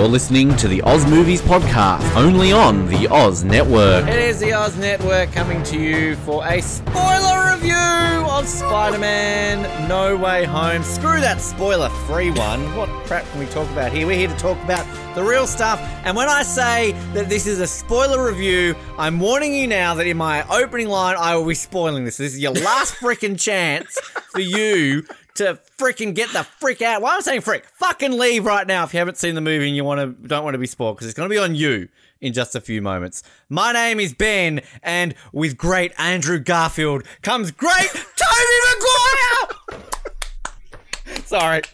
[0.00, 4.08] You're listening to the Oz Movies Podcast, only on the Oz Network.
[4.08, 9.88] It is the Oz Network coming to you for a spoiler review of Spider Man
[9.90, 10.82] No Way Home.
[10.84, 12.74] Screw that spoiler free one.
[12.76, 14.06] What crap can we talk about here?
[14.06, 15.78] We're here to talk about the real stuff.
[16.06, 20.06] And when I say that this is a spoiler review, I'm warning you now that
[20.06, 22.16] in my opening line, I will be spoiling this.
[22.16, 24.00] This is your last freaking chance
[24.32, 25.04] for you
[25.36, 27.02] to freaking get the frick out.
[27.02, 27.66] Why am I saying frick?
[27.74, 30.44] Fucking leave right now if you haven't seen the movie and you want to don't
[30.44, 31.88] want to be spoiled because it's going to be on you
[32.20, 33.22] in just a few moments.
[33.48, 38.58] My name is Ben, and with great Andrew Garfield comes great Tobey
[39.70, 39.82] Maguire.
[41.24, 41.62] Sorry.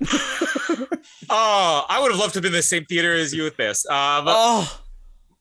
[1.29, 3.57] Oh, I would have loved to have been in the same theater as you with
[3.57, 3.85] this.
[3.87, 4.81] Um, Oh,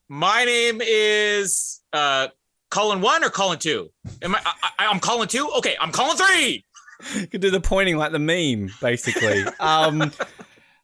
[0.10, 2.30] my name is uh,
[2.72, 3.92] Colin one or Colin two.
[4.24, 4.40] Am I,
[4.80, 4.88] I?
[4.88, 5.48] I'm Colin two.
[5.58, 6.66] Okay, I'm Colin three.
[7.16, 9.44] You could do the pointing like the meme, basically.
[9.60, 10.12] um,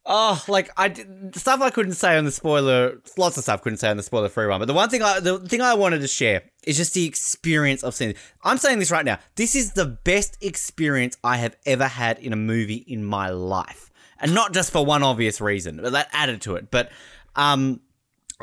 [0.05, 3.01] oh, like I did, stuff I couldn't say on the spoiler.
[3.17, 4.59] Lots of stuff couldn't say on the spoiler free one.
[4.59, 7.83] But the one thing I, the thing I wanted to share is just the experience
[7.83, 8.15] of seeing.
[8.43, 9.19] I'm saying this right now.
[9.35, 13.91] This is the best experience I have ever had in a movie in my life,
[14.19, 16.71] and not just for one obvious reason, but that added to it.
[16.71, 16.91] But
[17.35, 17.81] um.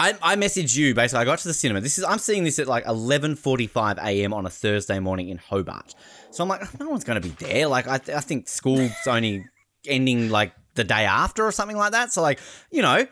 [0.00, 1.22] I, I messaged you basically.
[1.22, 1.81] I got to the cinema.
[1.81, 4.32] This is I'm seeing this at like 11:45 a.m.
[4.32, 5.94] on a Thursday morning in Hobart.
[6.31, 7.66] So I'm like, no one's going to be there.
[7.66, 9.44] Like I, th- I think school's only
[9.87, 12.12] ending like the day after or something like that.
[12.12, 12.38] So like,
[12.70, 13.06] you know,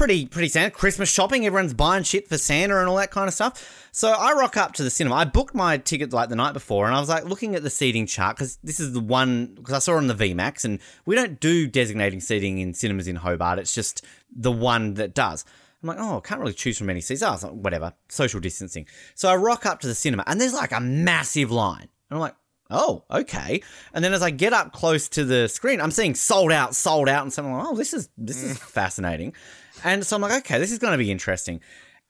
[0.00, 1.44] pretty pretty Santa Christmas shopping.
[1.44, 3.88] Everyone's buying shit for Santa and all that kind of stuff.
[3.92, 5.16] So I rock up to the cinema.
[5.16, 7.70] I booked my ticket like the night before, and I was like looking at the
[7.70, 11.16] seating chart because this is the one because I saw on the VMAX, and we
[11.16, 13.58] don't do designating seating in cinemas in Hobart.
[13.58, 14.04] It's just
[14.34, 15.44] the one that does.
[15.82, 17.22] I'm like, oh, I can't really choose from any seats.
[17.22, 18.86] Oh, like, whatever, social distancing.
[19.14, 22.18] So I rock up to the cinema, and there's like a massive line, and I'm
[22.18, 22.34] like,
[22.70, 23.62] oh, okay.
[23.92, 27.08] And then as I get up close to the screen, I'm seeing sold out, sold
[27.08, 28.60] out, and so I'm like, oh, this is this is mm.
[28.60, 29.34] fascinating.
[29.84, 31.60] And so I'm like, okay, this is going to be interesting.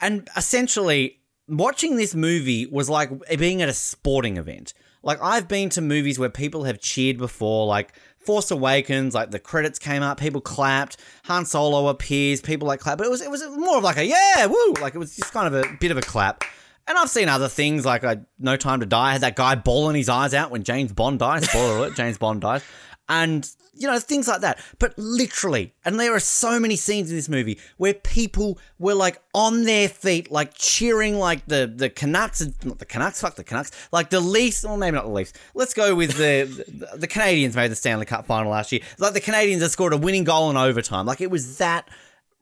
[0.01, 4.75] And essentially, watching this movie was like being at a sporting event.
[5.03, 7.95] Like I've been to movies where people have cheered before, like
[8.25, 12.99] Force Awakens, like the credits came up, people clapped, Han Solo appears, people like clap,
[12.99, 15.33] but it was it was more of like a yeah, woo, like it was just
[15.33, 16.45] kind of a bit of a clap.
[16.87, 19.09] And I've seen other things like uh, No Time to Die.
[19.09, 21.49] I had that guy bawling his eyes out when James Bond dies.
[21.49, 22.65] Spoiler alert: James Bond dies,
[23.11, 24.59] and you know things like that.
[24.79, 29.21] But literally, and there are so many scenes in this movie where people were like
[29.35, 33.73] on their feet, like cheering, like the the Canucks, not the Canucks, fuck the Canucks,
[33.93, 35.35] like the Leafs, or maybe not the Leafs.
[35.55, 38.81] Let's go with the the, the Canadiens made the Stanley Cup final last year.
[38.99, 41.05] Like the Canadiens had scored a winning goal in overtime.
[41.05, 41.89] Like it was that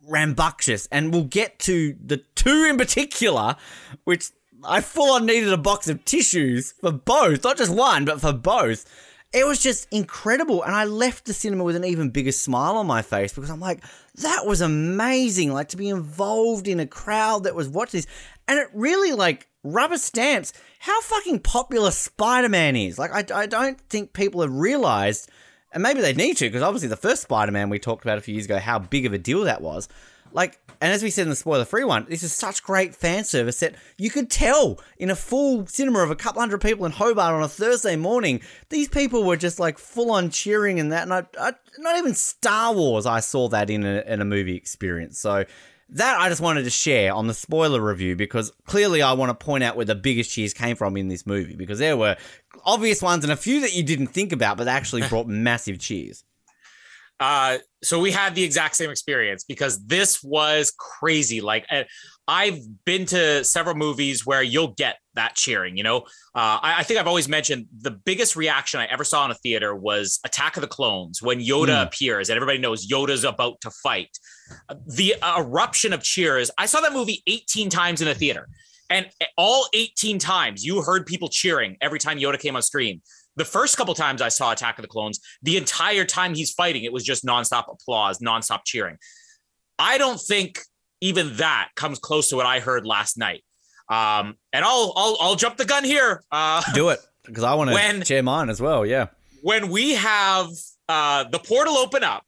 [0.06, 0.86] rambunctious.
[0.90, 3.56] And we'll get to the two in particular,
[4.04, 4.30] which
[4.64, 8.32] I full on needed a box of tissues for both, not just one, but for
[8.32, 8.84] both.
[9.32, 10.62] It was just incredible.
[10.62, 13.60] And I left the cinema with an even bigger smile on my face because I'm
[13.60, 13.84] like,
[14.16, 15.52] that was amazing.
[15.52, 18.06] Like to be involved in a crowd that was watching this.
[18.46, 22.98] And it really like rubber stamps how fucking popular Spider Man is.
[22.98, 25.28] Like, I, I don't think people have realized,
[25.72, 28.20] and maybe they need to, because obviously the first Spider Man we talked about a
[28.20, 29.88] few years ago, how big of a deal that was.
[30.32, 33.24] Like, and as we said in the spoiler free one, this is such great fan
[33.24, 36.92] service that you could tell in a full cinema of a couple hundred people in
[36.92, 41.02] Hobart on a Thursday morning, these people were just like full on cheering and that.
[41.02, 44.56] And I, I, not even Star Wars, I saw that in a, in a movie
[44.56, 45.18] experience.
[45.18, 45.44] So
[45.90, 49.44] that I just wanted to share on the spoiler review because clearly I want to
[49.44, 52.16] point out where the biggest cheers came from in this movie because there were
[52.64, 55.78] obvious ones and a few that you didn't think about, but they actually brought massive
[55.78, 56.24] cheers.
[57.20, 61.40] Uh, so we had the exact same experience because this was crazy.
[61.40, 61.84] Like uh,
[62.28, 65.76] I've been to several movies where you'll get that cheering.
[65.76, 65.96] You know,
[66.34, 69.34] uh, I, I, think I've always mentioned the biggest reaction I ever saw in a
[69.34, 71.86] theater was Attack of the Clones when Yoda mm.
[71.86, 74.16] appears and everybody knows Yoda's about to fight.
[74.86, 76.50] The eruption of cheers.
[76.56, 78.48] I saw that movie 18 times in a theater,
[78.90, 79.06] and
[79.36, 83.02] all 18 times you heard people cheering every time Yoda came on screen
[83.38, 86.84] the first couple times I saw Attack of the Clones, the entire time he's fighting,
[86.84, 88.98] it was just nonstop applause, nonstop cheering.
[89.78, 90.60] I don't think
[91.00, 93.44] even that comes close to what I heard last night.
[93.88, 96.22] Um, and I'll I'll I'll jump the gun here.
[96.30, 98.84] Uh, Do it because I want to share mine as well.
[98.84, 99.06] Yeah.
[99.42, 100.48] When we have
[100.88, 102.24] uh, the portal open up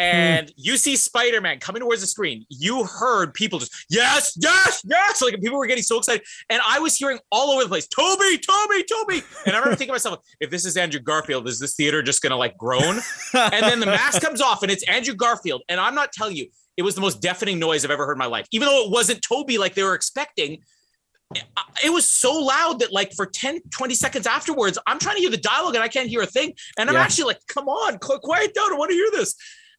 [0.00, 0.04] Hmm.
[0.04, 5.20] and you see Spider-Man coming towards the screen, you heard people just yes, yes, yes,
[5.20, 8.38] like people were getting so excited, and I was hearing all over the place, Toby,
[8.38, 9.22] Toby, Toby.
[9.44, 12.22] and I remember thinking to myself, if this is Andrew Garfield, is this theater just
[12.22, 13.00] gonna like groan?
[13.34, 16.46] and then the mask comes off, and it's Andrew Garfield, and I'm not telling you,
[16.76, 18.90] it was the most deafening noise I've ever heard in my life, even though it
[18.92, 20.58] wasn't Toby like they were expecting.
[21.84, 25.30] It was so loud that like for 10 20 seconds afterwards i'm trying to hear
[25.30, 27.02] the dialogue and i can't hear a thing and i'm yeah.
[27.02, 29.34] actually like come on quiet down i want to hear this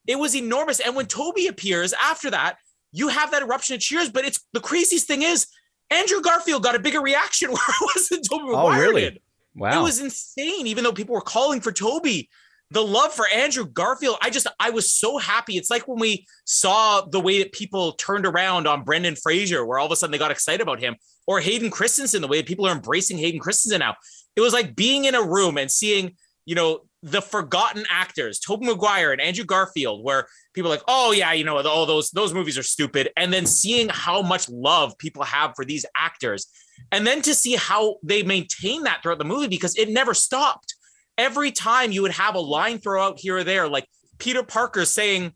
[0.07, 0.80] it was enormous.
[0.80, 2.57] And when Toby appears after that,
[2.92, 4.10] you have that eruption of cheers.
[4.10, 5.48] But it's the craziest thing is
[5.90, 8.78] Andrew Garfield got a bigger reaction where it wasn't Tobey Maguire.
[8.78, 9.01] Oh, really?
[9.01, 9.19] Did.
[9.56, 9.80] Wow.
[9.80, 12.30] It was insane, even though people were calling for Toby.
[12.72, 15.57] The love for Andrew Garfield, I just, I was so happy.
[15.57, 19.80] It's like when we saw the way that people turned around on Brendan Fraser, where
[19.80, 20.95] all of a sudden they got excited about him,
[21.25, 23.95] or Hayden Christensen, the way people are embracing Hayden Christensen now.
[24.36, 28.66] It was like being in a room and seeing, you know, the forgotten actors, Tobey
[28.66, 32.34] Maguire and Andrew Garfield, where people are like, oh yeah, you know, all those those
[32.34, 36.48] movies are stupid, and then seeing how much love people have for these actors,
[36.92, 40.75] and then to see how they maintain that throughout the movie because it never stopped.
[41.18, 43.86] Every time you would have a line throw out here or there, like
[44.19, 45.34] Peter Parker saying,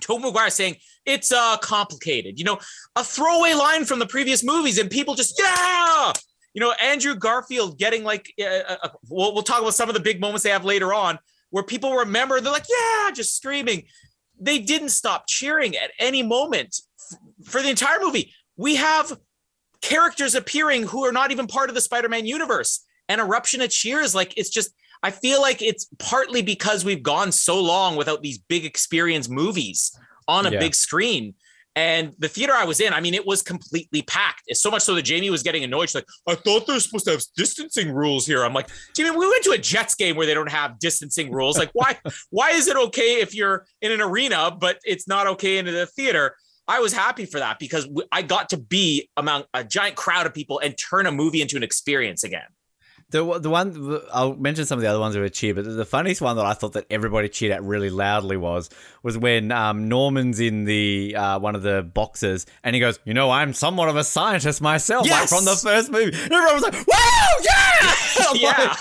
[0.00, 2.58] Tobey Maguire saying, it's uh complicated, you know,
[2.94, 6.12] a throwaway line from the previous movies, and people just yeah,
[6.54, 9.94] you know, Andrew Garfield getting like, uh, uh, uh, we'll, we'll talk about some of
[9.94, 11.18] the big moments they have later on
[11.50, 13.84] where people remember, they're like, yeah, just screaming.
[14.40, 16.76] They didn't stop cheering at any moment
[17.44, 18.32] for the entire movie.
[18.56, 19.18] We have
[19.80, 22.84] characters appearing who are not even part of the Spider Man universe.
[23.08, 24.72] And eruption of cheers, like it's just,
[25.02, 29.94] I feel like it's partly because we've gone so long without these big experience movies
[30.28, 30.60] on a yeah.
[30.60, 31.34] big screen
[31.74, 34.42] and the theater I was in, I mean, it was completely packed.
[34.46, 35.88] It's so much so that Jamie was getting annoyed.
[35.88, 38.44] She's like, I thought they're supposed to have distancing rules here.
[38.44, 41.56] I'm like, Jamie, we went to a Jets game where they don't have distancing rules.
[41.56, 41.98] Like, why,
[42.30, 45.86] why is it okay if you're in an arena, but it's not okay in the
[45.86, 46.36] theater?
[46.68, 50.34] I was happy for that because I got to be among a giant crowd of
[50.34, 52.46] people and turn a movie into an experience again.
[53.12, 55.84] The the one I'll mention some of the other ones that were cheered, but the
[55.84, 58.70] funniest one that I thought that everybody cheered at really loudly was
[59.02, 63.12] was when um, Norman's in the uh, one of the boxes and he goes, "You
[63.12, 65.30] know, I'm somewhat of a scientist myself, yes!
[65.30, 68.76] like from the first movie." And everyone was like, "Wow, yeah, yeah."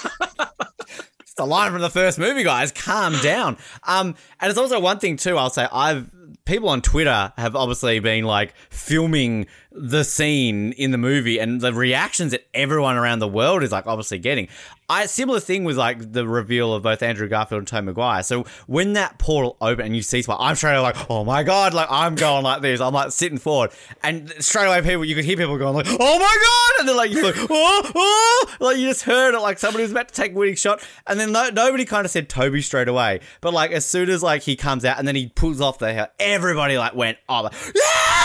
[1.19, 2.71] It's the line from the first movie, guys.
[2.71, 3.57] Calm down.
[3.83, 5.37] Um, and it's also one thing too.
[5.37, 6.09] I'll say I've
[6.45, 11.73] people on Twitter have obviously been like filming the scene in the movie and the
[11.73, 14.47] reactions that everyone around the world is like obviously getting.
[14.89, 18.23] I similar thing with like the reveal of both Andrew Garfield and Tom Maguire.
[18.23, 21.43] So when that portal opened and you see Spider, I'm straight away like, oh my
[21.43, 22.81] god, like I'm going like this.
[22.81, 23.71] I'm like sitting forward,
[24.03, 26.95] and straight away people you could hear people going like, oh my god, and they're
[26.95, 30.13] like, you're like, oh, oh, like you just heard it like somebody was about to
[30.13, 33.53] take a winning shot, and then no, nobody kind of said Toby straight away, but
[33.53, 36.09] like as soon as like he comes out and then he pulls off the hair,
[36.19, 38.20] everybody like went, oh, like, yeah!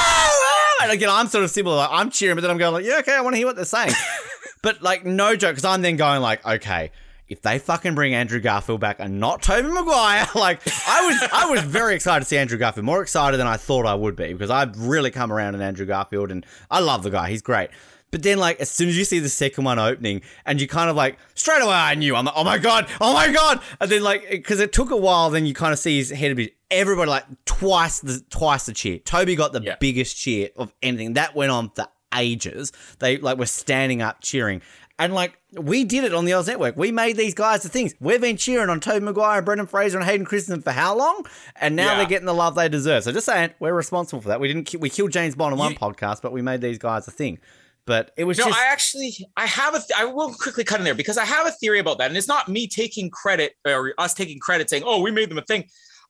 [0.85, 1.77] Again, I'm sort of similar.
[1.77, 3.57] Like, I'm cheering, but then I'm going like, yeah, okay, I want to hear what
[3.57, 3.93] they're saying.
[4.63, 6.91] but like, no joke, because I'm then going like, okay,
[7.29, 11.51] if they fucking bring Andrew Garfield back and not Tobey Maguire, like I was, I
[11.51, 14.33] was very excited to see Andrew Garfield, more excited than I thought I would be
[14.33, 17.71] because I've really come around in Andrew Garfield and I love the guy, he's great.
[18.17, 20.89] But then, like, as soon as you see the second one opening, and you kind
[20.89, 22.17] of like straight away, I knew.
[22.17, 23.61] I'm like, oh my god, oh my god!
[23.79, 26.33] And then, like, because it took a while, then you kind of see his head
[26.33, 26.55] a bit.
[26.71, 29.01] Everybody like twice the twice the cheer.
[29.01, 29.77] Toby got the yeah.
[29.79, 31.13] biggest cheer of anything.
[31.13, 32.73] That went on for ages.
[33.01, 34.63] They like were standing up cheering.
[34.99, 36.75] And like we did it on the Oz Network.
[36.79, 37.95] We made these guys the things.
[38.01, 41.27] We've been cheering on Tobey Maguire, Brendan Fraser, and Hayden Christensen for how long?
[41.61, 41.97] And now yeah.
[41.99, 43.03] they're getting the love they deserve.
[43.03, 44.41] So just saying, we're responsible for that.
[44.41, 47.11] We didn't we killed James Bond in one podcast, but we made these guys a
[47.11, 47.41] thing.
[47.87, 48.59] But it was no, just.
[48.59, 51.47] I actually, I have a, th- I will quickly cut in there because I have
[51.47, 52.09] a theory about that.
[52.09, 55.39] And it's not me taking credit or us taking credit saying, oh, we made them
[55.39, 55.65] a thing.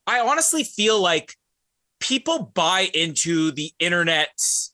[0.06, 1.34] I honestly feel like
[2.00, 4.30] people buy into the internet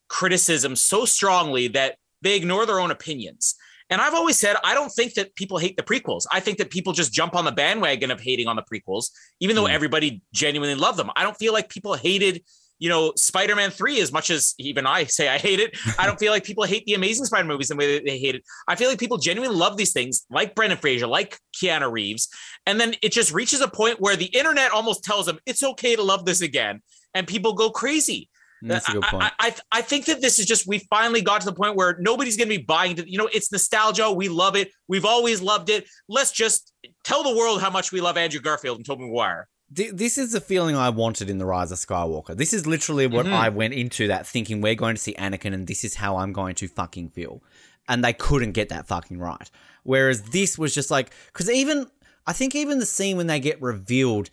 [0.08, 3.56] criticism so strongly that they ignore their own opinions.
[3.90, 6.24] And I've always said, I don't think that people hate the prequels.
[6.32, 9.54] I think that people just jump on the bandwagon of hating on the prequels, even
[9.54, 9.72] though mm.
[9.72, 11.10] everybody genuinely loved them.
[11.14, 12.42] I don't feel like people hated
[12.82, 16.04] you know, Spider Man 3, as much as even I say I hate it, I
[16.04, 18.42] don't feel like people hate the Amazing Spider movies the way that they hate it.
[18.66, 22.28] I feel like people genuinely love these things, like Brendan Fraser, like Keanu Reeves.
[22.66, 25.94] And then it just reaches a point where the internet almost tells them it's okay
[25.94, 26.82] to love this again.
[27.14, 28.28] And people go crazy.
[28.64, 29.32] Mm, that's a good point.
[29.38, 31.96] I, I, I think that this is just we finally got to the point where
[32.00, 33.06] nobody's going to be buying it.
[33.06, 34.10] You know, it's nostalgia.
[34.10, 34.72] We love it.
[34.88, 35.86] We've always loved it.
[36.08, 36.72] Let's just
[37.04, 39.46] tell the world how much we love Andrew Garfield and Tobey Maguire.
[39.74, 42.36] This is the feeling I wanted in the Rise of Skywalker.
[42.36, 43.32] This is literally what Mhm.
[43.32, 46.32] I went into that thinking we're going to see Anakin and this is how I'm
[46.32, 47.42] going to fucking feel.
[47.88, 49.50] And they couldn't get that fucking right.
[49.82, 51.86] Whereas this was just like because even
[52.26, 54.30] I think even the scene when they get revealed,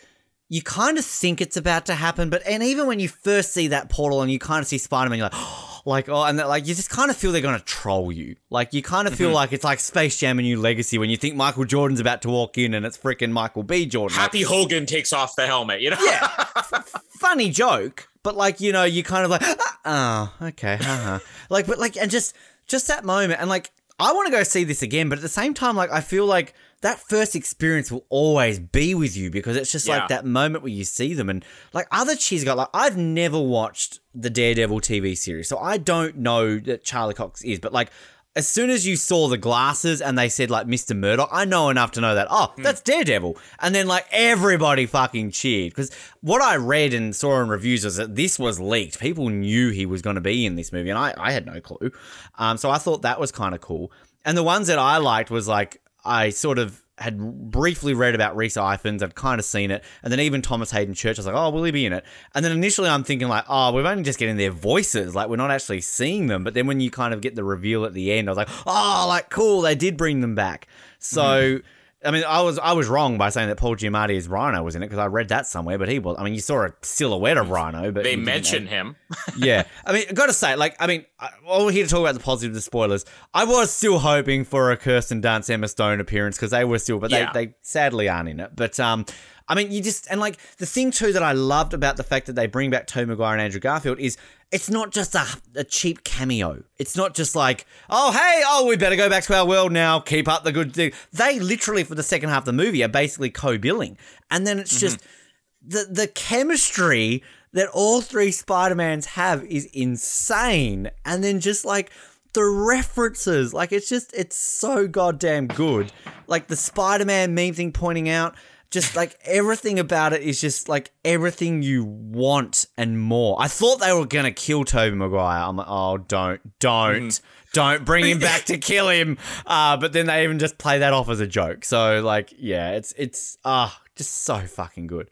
[0.50, 3.67] you kind of think it's about to happen, but and even when you first see
[3.69, 5.41] that portal and you kind of see Spider Man, you're like,
[5.89, 8.36] like oh, and that, like you just kind of feel they're gonna troll you.
[8.50, 9.34] Like you kind of feel Mhm.
[9.34, 12.29] like it's like Space Jam: A New Legacy when you think Michael Jordan's about to
[12.29, 13.86] walk in and it's freaking Michael B.
[13.86, 14.15] Jordan.
[14.15, 15.81] Like, Happy Hogan takes off the helmet.
[15.81, 15.98] You know.
[16.00, 16.27] Yeah.
[17.19, 19.43] funny joke, but like you know, you kind of like,
[19.86, 21.19] oh, okay, haha.
[21.50, 22.36] like, but like, and just
[22.67, 25.27] just that moment, and like, I want to go see this again, but at the
[25.27, 29.55] same time, like, I feel like that first experience will always be with you because
[29.57, 30.00] it's just Yeah.
[30.00, 31.43] like that moment where you see them, and
[31.74, 36.17] like other cheese got like I've never watched the Daredevil TV series, so I don't
[36.17, 37.89] know that Charlie Cox is, but like.
[38.36, 40.95] As soon as you saw the glasses and they said like Mr.
[40.95, 45.31] Murdock, I know enough to know that oh that's Daredevil, and then like everybody fucking
[45.31, 49.00] cheered because what I read and saw in reviews was that this was leaked.
[49.00, 51.59] People knew he was going to be in this movie, and I I had no
[51.59, 51.91] clue.
[52.38, 53.91] Um, so I thought that was kind of cool.
[54.24, 57.18] And the ones that I liked was like I sort of had
[57.50, 60.94] briefly read about Rhys Ifans, I'd kind of seen it, and then even Thomas Haden
[60.94, 62.03] Church, I was like, oh, will he be in it?
[62.36, 65.38] And then initially I'm thinking like, oh, we're only just getting their voices, like we're
[65.38, 66.44] not actually seeing them.
[66.44, 68.50] But then when you kind of get the reveal at the end, I was like,
[68.68, 70.68] oh, like cool, they did bring them back.
[71.00, 71.22] So.
[71.22, 71.68] Mm-hmm.
[72.03, 74.75] I mean, I was I was wrong by saying that Paul Giamatti as Rhino was
[74.75, 76.15] in it because I read that somewhere, but he was.
[76.18, 78.96] I mean, you saw a silhouette of Rhino, but They mention him.
[79.38, 79.63] yeah.
[79.86, 82.22] I mean, I gotta say, like, I mean, I- we're here to talk about the
[82.22, 83.03] positives, the spoilers,
[83.34, 87.00] I was still hoping for a Kirsten Dunst, Emma Stone appearance because they were still,
[87.00, 87.34] but Yeah.
[87.34, 88.51] they, they sadly aren't in it.
[88.56, 89.06] But, um,
[89.50, 92.27] I mean, you just, and like, the thing too that I loved about the fact
[92.27, 94.15] that they bring back Tom McGuire and Andrew Garfield is
[94.51, 95.25] it's not just a,
[95.56, 96.63] a cheap cameo.
[96.77, 100.00] It's not just like, oh, hey, oh, we better go back to our world now,
[100.00, 100.91] keep up the good thing.
[101.12, 103.98] They literally, for the second half of the movie, are basically co billing.
[104.32, 105.70] And then it's just, mm-hmm.
[105.70, 110.91] the the chemistry that all three Spider-Mans have is insane.
[111.06, 111.91] And then just like
[112.34, 115.91] the references, like it's just it's so goddamn good.
[116.27, 118.36] Like the Spider-Man meme thing pointing out
[118.72, 123.36] just like everything about it is just like everything you want and more.
[123.40, 125.44] I thought they were gonna kill Tobey Maguire.
[125.44, 127.20] I'm like, oh, don't, don't,
[127.54, 129.18] don't bring him back to kill him.
[129.46, 131.66] Uh, but then they even just play that off as a joke.
[131.66, 135.10] So like, yeah, it's it's ah, just so fucking good.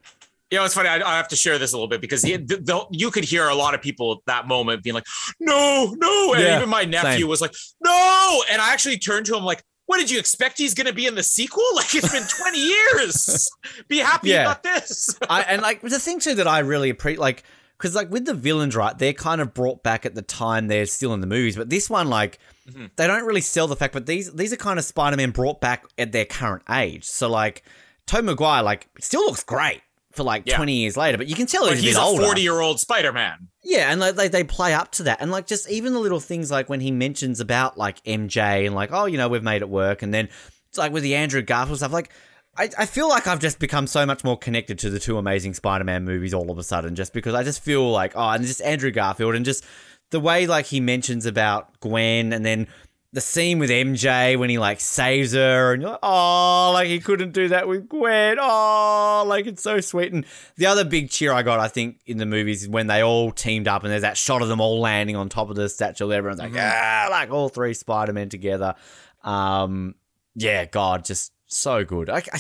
[0.51, 0.87] You know, it's funny.
[0.87, 3.25] I, I have to share this a little bit because the, the, the, you could
[3.25, 5.05] hear a lot of people at that moment being like,
[5.41, 7.27] "No, no," and Yeah, even my nephew same.
[7.27, 10.57] was like, "No," and I actually turned to him like, "What did you expect?
[10.59, 11.63] He's going to be in the sequel?
[11.75, 13.49] Like it's been twenty years.
[13.87, 14.43] Be happy Yeah.
[14.45, 17.43] got this." I and like the thing too that I really appreciate, like,
[17.77, 18.97] because like with the villains, right?
[18.97, 21.89] They're kind of brought back at the time they're still in the movies, but this
[21.89, 22.37] one, like,
[22.69, 22.91] Mhm.
[22.95, 23.93] they don't really sell the fact.
[23.93, 27.05] But these these are kind of Spider Man brought back at their current age.
[27.05, 27.63] So like,
[28.07, 30.57] Tobey Maguire, like, still looks great for like Yeah.
[30.57, 32.23] twenty years later, but you can tell he's, he's a a bit older.
[32.25, 33.47] forty-year-old Spider-Man.
[33.69, 36.21] Yeah, and like they, they play up to that, and like just even the little
[36.21, 39.61] things like when he mentions about like MJ and like oh you know we've made
[39.61, 40.29] it work, and then
[40.69, 42.09] it's like with the Andrew Garfield stuff, like
[42.55, 45.53] I, I feel like I've just become so much more connected to the two Amazing
[45.53, 48.61] Spider-Man movies all of a sudden, just because I just feel like oh and just
[48.61, 49.65] Andrew Garfield and just
[50.11, 52.69] the way like he mentions about Gwen, and then
[53.13, 56.99] the scene with MJ when he like saves her, and you're like oh like he
[56.99, 60.25] couldn't do that with Gwen, oh like it's so sweet, and
[60.57, 63.31] the other big cheer I got, I think, in the movies is when they all
[63.31, 66.11] teamed up and there's that shot of them all landing on top of the statue.
[66.11, 68.75] Everyone's like, ah, like all three Spider Men together.
[69.23, 69.95] Um,
[70.35, 72.09] yeah, God, just so good.
[72.09, 72.39] I, I,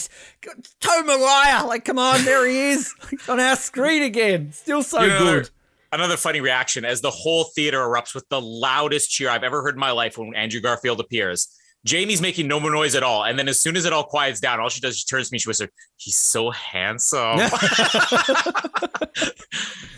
[0.79, 2.93] Tobey Maguire, like, come on, there he is
[3.29, 4.51] on our screen again.
[4.51, 5.49] Still so know, good.
[5.91, 9.75] Another funny reaction as the whole theater erupts with the loudest cheer I've ever heard
[9.75, 11.47] in my life when Andrew Garfield appears.
[11.85, 14.39] Jamie's making no more noise at all, and then as soon as it all quiets
[14.39, 15.39] down, all she does she turns to me.
[15.39, 17.39] She whispers, "He's so handsome."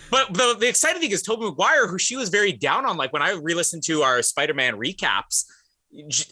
[0.09, 2.97] But the, the exciting thing is Tobey Maguire, who she was very down on.
[2.97, 5.45] Like when I re-listened to our Spider-Man recaps,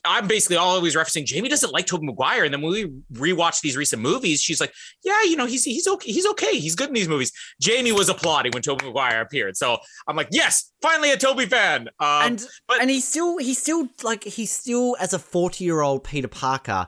[0.05, 2.43] I'm basically always referencing Jamie doesn't like Tobey Maguire.
[2.43, 4.71] And then when we rewatch these recent movies, she's like,
[5.03, 7.31] Yeah, you know, he's he's okay, he's okay, he's good in these movies.
[7.59, 9.57] Jamie was applauding when Tobey Maguire appeared.
[9.57, 11.89] So I'm like, yes, finally a Toby fan.
[11.99, 15.81] Um, and but- and he's still he's still like he's still as a 40 year
[15.81, 16.87] old Peter Parker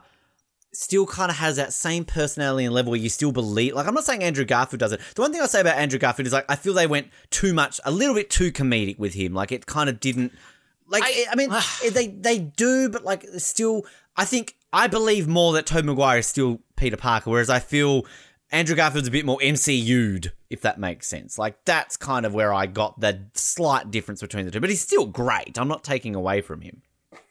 [0.72, 3.94] still kind of has that same personality and level where you still believe like I'm
[3.94, 5.00] not saying Andrew Garfield does it.
[5.16, 7.52] The one thing I say about Andrew Garfield is like I feel they went too
[7.52, 9.34] much a little bit too comedic with him.
[9.34, 10.32] Like it kind of didn't
[10.90, 11.50] like I- I, mean
[11.92, 16.26] they they do but like still I think I believe more that Tobey Maguire is
[16.26, 18.04] still Peter Parker whereas I feel
[18.52, 21.38] Andrew Garfield's a bit more MCU'd, if that makes sense.
[21.38, 24.60] Like that's kind of where I got the slight difference between the two.
[24.60, 25.56] But he's still great.
[25.56, 26.82] I'm not taking away from him.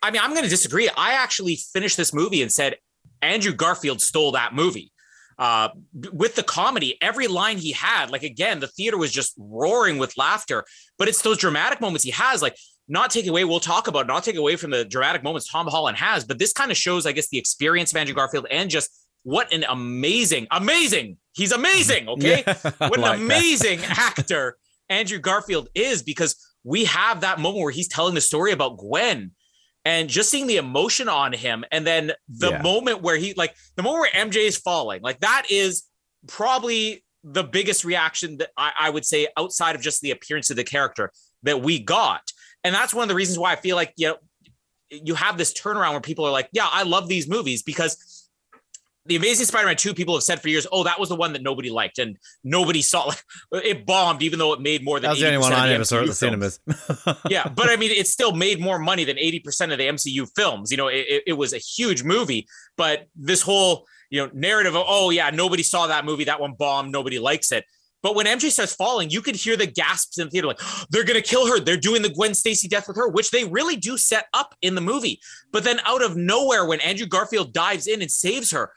[0.01, 0.89] I mean, I'm going to disagree.
[0.95, 2.77] I actually finished this movie and said
[3.21, 4.91] Andrew Garfield stole that movie.
[5.37, 5.69] Uh,
[6.11, 10.17] with the comedy, every line he had, like again, the theater was just roaring with
[10.17, 10.65] laughter.
[10.97, 12.57] But it's those dramatic moments he has, like
[12.89, 13.45] not take away.
[13.45, 16.51] We'll talk about not take away from the dramatic moments Tom Holland has, but this
[16.51, 18.89] kind of shows, I guess, the experience of Andrew Garfield and just
[19.23, 21.17] what an amazing, amazing.
[21.33, 22.07] He's amazing.
[22.09, 24.57] Okay, yeah, what an amazing actor
[24.89, 29.31] Andrew Garfield is because we have that moment where he's telling the story about Gwen
[29.85, 32.61] and just seeing the emotion on him and then the yeah.
[32.61, 35.83] moment where he like the moment where mj is falling like that is
[36.27, 40.55] probably the biggest reaction that I, I, would say outside of just the appearance of
[40.55, 41.11] the character
[41.43, 42.21] that we got
[42.63, 44.15] and that's one of the reasons why i feel like you know
[44.89, 48.19] you have this turnaround where people are like yeah i love these movies because
[49.09, 51.41] the Amazing Spider-Man 2 people have said for years, oh, that was the one that
[51.41, 53.11] nobody liked and nobody saw.
[53.51, 55.07] Like, it bombed, even though it made more than.
[55.07, 56.59] That was the only one I never saw at the cinemas.
[57.29, 60.69] yeah, but I mean, it still made more money than 80% of the MCU films.
[60.69, 62.47] You know, it, it was a huge movie,
[62.77, 66.53] but this whole you know narrative of oh yeah, nobody saw that movie, that one
[66.53, 67.65] bombed, nobody likes it.
[68.01, 71.03] But when MJ starts falling, you could hear the gasps in the theater, like they're
[71.03, 71.59] gonna kill her.
[71.59, 74.75] They're doing the Gwen Stacy death with her, which they really do set up in
[74.75, 75.19] the movie.
[75.51, 78.71] But then out of nowhere, when Andrew Garfield dives in and saves her,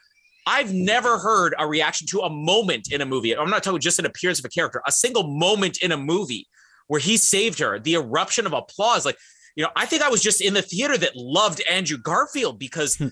[0.45, 3.35] I've never heard a reaction to a moment in a movie.
[3.35, 6.47] I'm not talking just an appearance of a character, a single moment in a movie
[6.87, 9.05] where he saved her, the eruption of applause.
[9.05, 9.17] Like,
[9.55, 12.97] you know, I think I was just in the theater that loved Andrew Garfield because
[12.97, 13.07] hmm.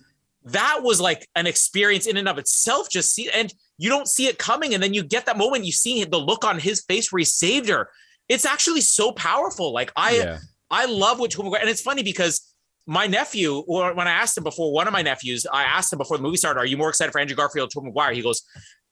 [0.46, 2.90] that was like an experience in and of itself.
[2.90, 4.76] Just see, and you don't see it coming.
[4.76, 7.26] And then you get that moment, you see the look on his face where he
[7.26, 7.90] saved her.
[8.30, 9.74] It's actually so powerful.
[9.74, 10.38] Like, I, yeah.
[10.70, 12.54] I love what Tom and it's funny because
[12.86, 15.98] my nephew, or when I asked him before, one of my nephews, I asked him
[15.98, 18.22] before the movie started, "Are you more excited for Andrew Garfield or Tobey Maguire?" He
[18.22, 18.44] goes,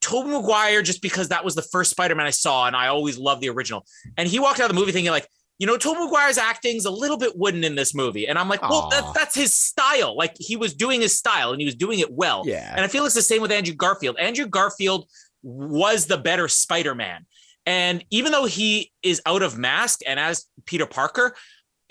[0.02, 3.42] "Tobey Maguire, just because that was the first Spider-Man I saw, and I always loved
[3.42, 3.86] the original."
[4.18, 5.28] And he walked out of the movie thinking like,
[5.60, 8.62] you know, Tobey Maguire's acting's a little bit wooden in this movie, and I'm like,
[8.62, 10.18] well, that, that's his style.
[10.18, 12.44] Like he was doing his style, and he was doing it well.
[12.46, 12.74] Yeah.
[12.74, 14.18] And I feel it's the same with Andrew Garfield.
[14.18, 15.08] Andrew Garfield
[15.44, 17.26] was the better Spider-Man.
[17.66, 21.36] And even though he is out of mask and as Peter Parker,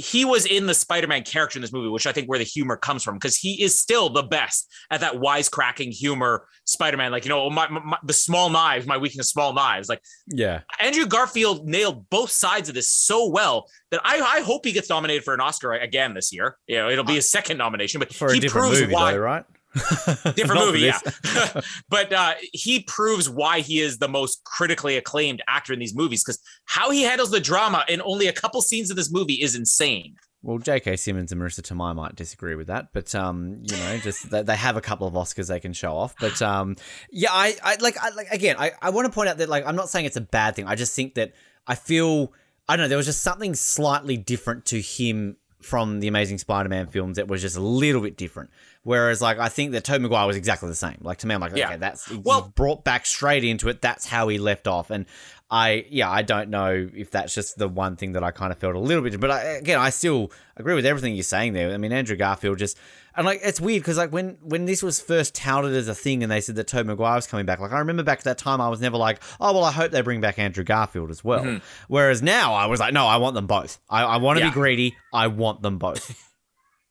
[0.01, 2.77] he was in the Spider-Man character in this movie, which I think where the humor
[2.77, 7.11] comes from, because he is still the best at that wisecracking humor Spider-Man.
[7.11, 9.89] Like, you know, my, my, the small knives, my weakness, small knives.
[9.89, 14.65] Like, yeah, Andrew Garfield nailed both sides of this so well that I, I hope
[14.65, 16.57] he gets nominated for an Oscar again this year.
[16.69, 19.45] You know, it'll be his second nomination, but for he proves movie, why, though, right?
[20.35, 20.99] different movie, yeah.
[21.89, 26.25] but uh, he proves why he is the most critically acclaimed actor in these movies
[26.25, 29.55] because how he handles the drama in only a couple scenes of this movie is
[29.55, 30.17] insane.
[30.43, 30.97] Well, J.K.
[30.97, 34.77] Simmons and Marisa Tomei might disagree with that, but um, you know, just they have
[34.77, 36.15] a couple of Oscars they can show off.
[36.21, 36.77] But um,
[37.11, 39.67] yeah, I, I like, I like again, I, I want to point out that like
[39.67, 40.67] I'm not saying it's a bad thing.
[40.67, 41.33] I just think that
[41.67, 42.33] I feel
[42.69, 46.87] I don't know there was just something slightly different to him from the Amazing Spider-Man
[46.87, 48.51] films that was just a little bit different.
[48.89, 50.97] Whereas, like, I think that Tobey Maguire was exactly the same.
[51.03, 51.67] Like to me, I'm like, yeah.
[51.67, 53.83] okay, that's well brought back straight into it.
[53.83, 55.05] That's how he left off, and
[55.51, 58.57] I, yeah, I don't know if that's just the one thing that I kind of
[58.57, 59.21] felt a little bit.
[59.21, 61.71] But I, again, I still agree with everything you're saying there.
[61.71, 62.79] I mean, Andrew Garfield just,
[63.15, 66.23] and like, it's weird because like when when this was first touted as a thing,
[66.23, 68.39] and they said that Tobey Maguire was coming back, like I remember back at that
[68.39, 71.23] time, I was never like, oh well, I hope they bring back Andrew Garfield as
[71.23, 71.45] well.
[71.45, 71.59] Mm-hmm.
[71.89, 73.79] Whereas now, I was like, no, I want them both.
[73.91, 74.51] I, I want to yeah.
[74.51, 74.97] be greedy.
[75.13, 76.25] I want them both.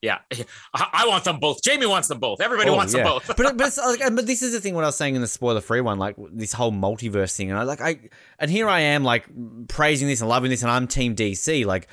[0.07, 0.19] Yeah,
[0.73, 1.61] I want them both.
[1.61, 2.39] Jamie wants them both.
[2.41, 3.03] Everybody oh, wants yeah.
[3.03, 3.27] them both.
[3.27, 4.73] but but like, but this is the thing.
[4.73, 7.59] What I was saying in the spoiler free one, like this whole multiverse thing, and
[7.59, 7.99] I like I
[8.39, 9.27] and here I am like
[9.67, 11.65] praising this and loving this, and I'm Team DC.
[11.65, 11.87] Like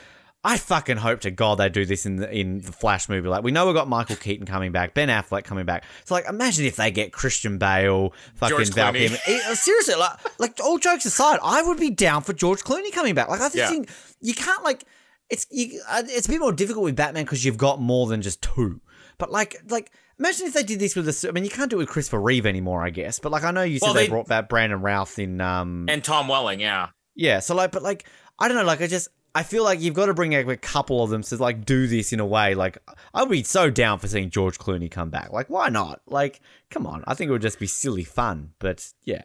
[0.45, 3.29] I fucking hope to God they do this in the in the Flash movie.
[3.29, 5.85] Like we know we've got Michael Keaton coming back, Ben Affleck coming back.
[6.05, 9.17] So like imagine if they get Christian Bale, fucking Val Kilmer.
[9.27, 13.15] Uh, seriously, like like all jokes aside, I would be down for George Clooney coming
[13.15, 13.29] back.
[13.29, 13.69] Like I yeah.
[13.69, 13.89] think
[14.21, 14.85] you can't like
[15.35, 18.23] it's you, uh, it's a bit more difficult with Batman because you've got more than
[18.23, 18.81] just two.
[19.19, 21.29] But like like imagine if they did this with a.
[21.29, 23.19] I mean, you can't do it with Christopher Reeve anymore, I guess.
[23.19, 25.87] But like I know you said well, they, they, brought back Brandon Routh in um
[25.89, 27.41] and Tom Welling, yeah, yeah.
[27.41, 28.07] So like, but like
[28.39, 29.09] I don't know, like I just.
[29.37, 31.89] I feel like you've got to bring like a couple of them to like do
[31.89, 32.55] this in a way.
[32.55, 32.79] Like
[33.13, 35.33] I'd be so down for seeing George Clooney come back.
[35.33, 36.03] Like why not?
[36.07, 38.53] Like come on, I think it would just be silly fun.
[38.61, 39.23] But yeah,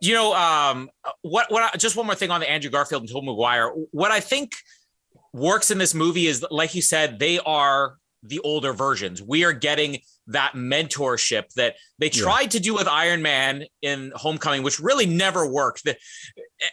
[0.00, 1.78] you know, um, what what?
[1.78, 3.68] Just one more thing on the Andrew Garfield and Tom Maguire.
[3.90, 4.52] What I think
[5.32, 9.20] works in this movie is like you said, they are the older versions.
[9.20, 12.48] We are getting that mentorship that they tried yeah.
[12.50, 15.82] to do with Iron Man in Homecoming, which really never worked.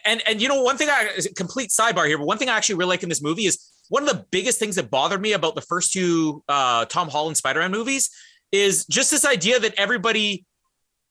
[0.04, 2.76] And and you know one thing I complete sidebar here, but one thing I actually
[2.76, 5.56] really like in this movie is one of the biggest things that bothered me about
[5.56, 8.10] the first two uh, Tom Holland Spider-Man movies
[8.52, 10.46] is just this idea that everybody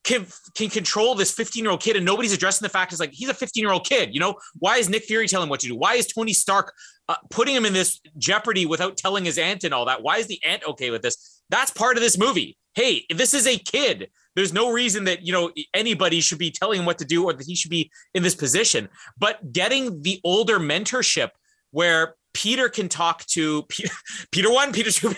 [0.06, 3.12] can can control this 15 year old kid and nobody's addressing the fact is like
[3.12, 5.60] he's a 15 year old kid you know why is nick fury telling him what
[5.60, 6.74] to do why is tony stark
[7.10, 10.04] uh, putting him in this jeopardy without telling his aunt and all that.
[10.04, 11.42] Why is the aunt okay with this?
[11.50, 12.58] That's part of this movie.
[12.76, 14.10] Hey this is a kid.
[14.36, 17.34] There's no reason that you know anybody should be telling him what to do or
[17.34, 18.88] that he should be in this position.
[19.18, 21.30] But getting the older mentorship
[21.72, 23.90] where Peter can talk to Peter,
[24.32, 25.10] Peter one, Peter two,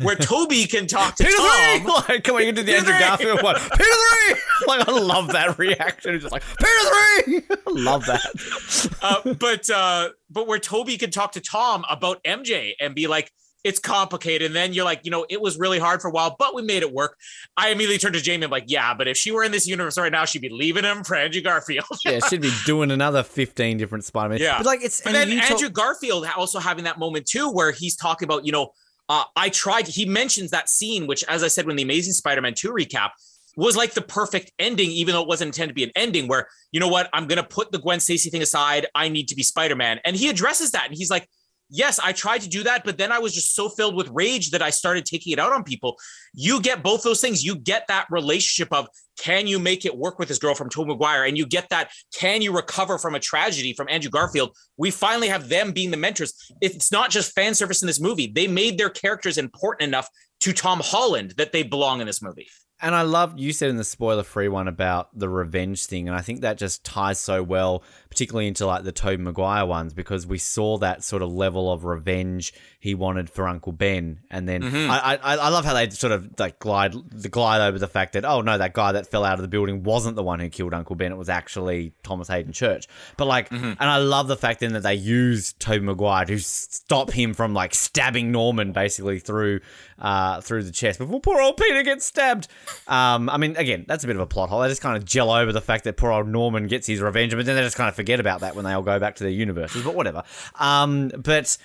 [0.00, 1.80] where Toby can talk to Peter Tom.
[1.80, 3.06] three, like coming into the Peter Andrew three.
[3.06, 3.56] Garfield one.
[3.56, 6.14] Peter three, like I love that reaction.
[6.14, 7.56] It's just like Peter three.
[7.66, 8.94] I love that.
[9.02, 13.30] uh, but uh, but where Toby can talk to Tom about MJ and be like,
[13.62, 14.46] it's complicated.
[14.46, 16.62] And then you're like, you know, it was really hard for a while, but we
[16.62, 17.16] made it work.
[17.56, 18.44] I immediately turned to Jamie.
[18.44, 20.84] I'm like, yeah, but if she were in this universe right now, she'd be leaving
[20.84, 21.84] him for Andrew Garfield.
[22.04, 24.38] Yeah, she'd be doing another fifteen different Spider-Man.
[24.40, 24.56] Yeah.
[24.56, 27.94] but like it's and then talk- Andrew Garfield also having that moment too, where he's
[27.96, 28.70] talking about, you know,
[29.10, 29.86] uh, I tried.
[29.86, 33.10] He mentions that scene, which, as I said, when the Amazing Spider-Man two recap
[33.56, 36.28] was like the perfect ending, even though it wasn't intended to be an ending.
[36.28, 38.86] Where you know what, I'm gonna put the Gwen Stacy thing aside.
[38.94, 41.28] I need to be Spider-Man, and he addresses that, and he's like.
[41.70, 44.50] Yes, I tried to do that, but then I was just so filled with rage
[44.50, 45.96] that I started taking it out on people.
[46.34, 47.44] You get both those things.
[47.44, 50.86] You get that relationship of can you make it work with this girl from Tom
[50.86, 51.28] McGuire?
[51.28, 54.56] and you get that can you recover from a tragedy from Andrew Garfield.
[54.76, 56.34] We finally have them being the mentors.
[56.60, 58.26] It's not just fan service in this movie.
[58.26, 60.08] They made their characters important enough
[60.40, 62.48] to Tom Holland that they belong in this movie.
[62.82, 66.16] And I love you said in the spoiler free one about the revenge thing, and
[66.16, 70.26] I think that just ties so well, particularly into like the Tobey Maguire ones, because
[70.26, 74.62] we saw that sort of level of revenge he wanted for Uncle Ben, and then
[74.62, 74.88] Mhm.
[74.88, 78.14] I, I I love how they sort of like glide the glide over the fact
[78.14, 80.48] that oh no that guy that fell out of the building wasn't the one who
[80.48, 82.86] killed Uncle Ben, it was actually Thomas Haden Church.
[83.18, 83.76] But like, Mhm.
[83.78, 87.52] and I love the fact then that they used Tobey Maguire to stop him from
[87.52, 89.60] like stabbing Norman basically through
[90.00, 92.48] uh through the chest before poor old Peter gets stabbed.
[92.86, 94.60] Um, I mean, again, that's a bit of a plot hole.
[94.60, 97.34] They just kind of gel over the fact that poor old Norman gets his revenge,
[97.34, 99.24] but then they just kind of forget about that when they all go back to
[99.24, 99.82] their universes.
[99.82, 100.22] But whatever.
[100.58, 101.56] Um, but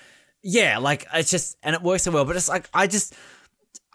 [0.44, 2.26] yeah, like it's just, and it works so well.
[2.26, 3.16] But it's like I just,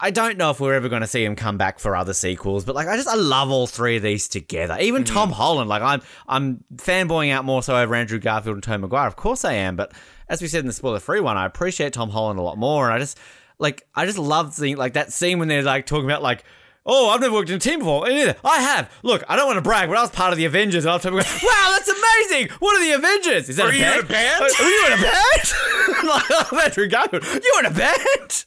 [0.02, 2.64] I don't know if we're ever going to see him come back for other sequels.
[2.64, 4.76] But like, I just, I love all three of these together.
[4.80, 8.82] Even Tom Holland, like I'm, I'm fanboying out more so over Andrew Garfield and Tom
[8.82, 9.06] McGuire.
[9.06, 9.76] Of course I am.
[9.76, 9.92] But
[10.28, 12.86] as we said in the spoiler free one, I appreciate Tom Holland a lot more,
[12.86, 13.18] and I just
[13.60, 16.44] like, I just love seeing like that scene when they're like talking about like.
[16.86, 18.08] Oh, I've never worked in a team before.
[18.08, 18.34] Neither.
[18.42, 18.90] I have.
[19.02, 20.94] Look, I don't want to brag, but I was part of the Avengers, and I
[20.96, 22.48] was about, wow, that's amazing.
[22.58, 23.50] What are the Avengers?
[23.50, 24.42] Is that Were a you in a band?
[24.42, 26.04] Are you in a band?
[26.08, 27.24] like, I'm Andrew Garfield.
[27.26, 28.44] You in a band?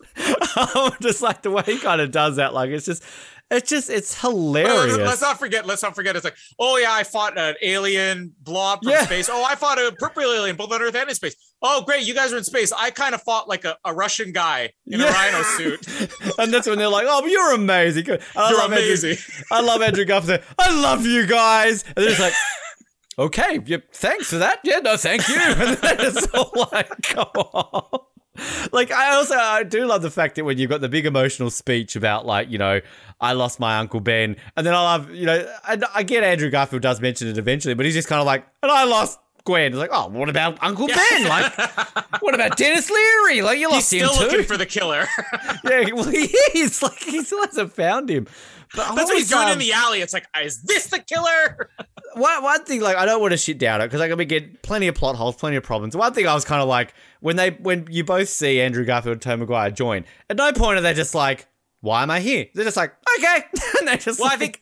[0.76, 2.56] um, just like the way he kind of does that.
[2.56, 3.04] Like, it's just,
[3.52, 4.98] it's just, it's hilarious.
[4.98, 5.68] let's not forget.
[5.68, 6.16] Let's not forget.
[6.16, 9.06] It's like, oh yeah, I fought an alien blob from Yeah.
[9.06, 9.30] space.
[9.32, 11.36] Oh, I fought a purple alien both on Earth and in space.
[11.66, 12.74] Oh, great, you guys are in space.
[12.74, 15.88] I kind of fought like a, a Russian guy in a rhino suit.
[16.38, 19.18] and that's when they're like, "Oh, you're amazing." And I You're love Andrew- amazing.
[19.50, 20.42] I love Andrew Garfield.
[20.60, 22.34] I love you guys, and they're just like,
[23.18, 24.60] "Okay, yeah, thanks for that.
[24.66, 28.00] Yeah, no, thank you." And then it's all like, "Come on."
[28.72, 31.52] Like I also I do love the fact that when you've got the big emotional
[31.52, 32.82] speech about like you know
[33.22, 36.50] I lost my uncle Ben and then I love you know and I get Andrew
[36.50, 39.74] Garfield does mention it eventually but he's just kind of like and I lost Gwen
[39.74, 41.54] it's like oh what about Uncle Ben like
[42.22, 45.06] what about Denis Leary like you He's lost him still too looking for the killer.
[45.64, 48.28] yeah well he is like he still hasn't found him
[48.76, 50.02] but That's what he's doing always, in the alley.
[50.02, 51.70] It's like, is this the killer?
[52.16, 54.88] one, one thing like I don't want to shit down it because I get plenty
[54.88, 55.96] of plot holes, plenty of problems.
[55.96, 59.14] One thing I was kind of like when they when you both see Andrew Garfield
[59.14, 61.48] and Tom Maguire join, at no point are they just like,
[61.82, 63.44] "Why am I here?" They're just like, "Okay,"
[63.80, 64.62] and they're just Well, like, I think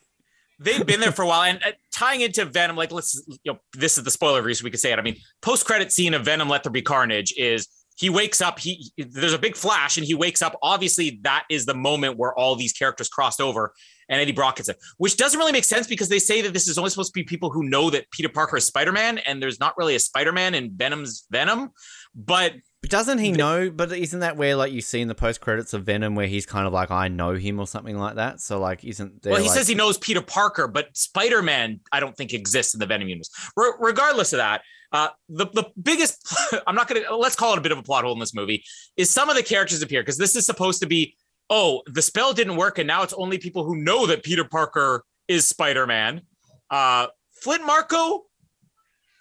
[0.62, 3.58] they've been there for a while, and uh, tying into Venom, like let's, you know,
[3.74, 4.98] this is the spoiler so we could say it.
[4.98, 8.58] I mean, post credit scene of Venom: Let There Be Carnage is he wakes up.
[8.58, 10.58] He there's a big flash, and he wakes up.
[10.62, 13.72] Obviously, that is the moment where all these characters crossed over,
[14.08, 16.68] and Eddie Brock gets it, which doesn't really make sense because they say that this
[16.68, 19.42] is only supposed to be people who know that Peter Parker is Spider Man, and
[19.42, 21.70] there's not really a Spider Man in Venom's Venom,
[22.14, 23.70] but But doesn't he know?
[23.70, 26.44] But isn't that where like you see in the post credits of Venom where he's
[26.44, 28.40] kind of like, "I know him" or something like that?
[28.40, 29.32] So like, isn't there?
[29.32, 32.74] Well, he like- says he knows Peter Parker, but Spider Man, I don't think exists
[32.74, 33.30] in the Venom universe.
[33.56, 36.26] Re- regardless of that, uh, the the biggest,
[36.66, 38.64] I'm not gonna let's call it a bit of a plot hole in this movie,
[38.96, 41.14] is some of the characters appear because this is supposed to be,
[41.50, 45.04] oh, the spell didn't work, and now it's only people who know that Peter Parker
[45.28, 46.22] is Spider Man.
[46.68, 47.06] Uh,
[47.42, 48.24] Flint Marko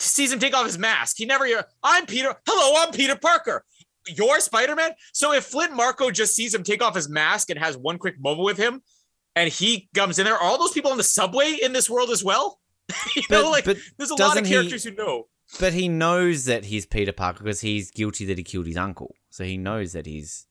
[0.02, 1.18] sees him take off his mask.
[1.18, 1.46] He never,
[1.84, 2.36] I'm Peter.
[2.48, 3.64] Hello, I'm Peter Parker.
[4.08, 4.92] You're Spider Man.
[5.14, 8.20] So if Flint Marko just sees him take off his mask and has one quick
[8.20, 8.82] moment with him,
[9.36, 12.10] and he comes in there, are all those people on the subway in this world
[12.10, 12.60] as well?
[13.16, 15.28] you But- know, like there's a lot of he- characters who know.
[15.60, 19.16] but he knows that he's Peter Parker because he's guilty that he killed his uncle,
[19.30, 20.48] so he knows that he's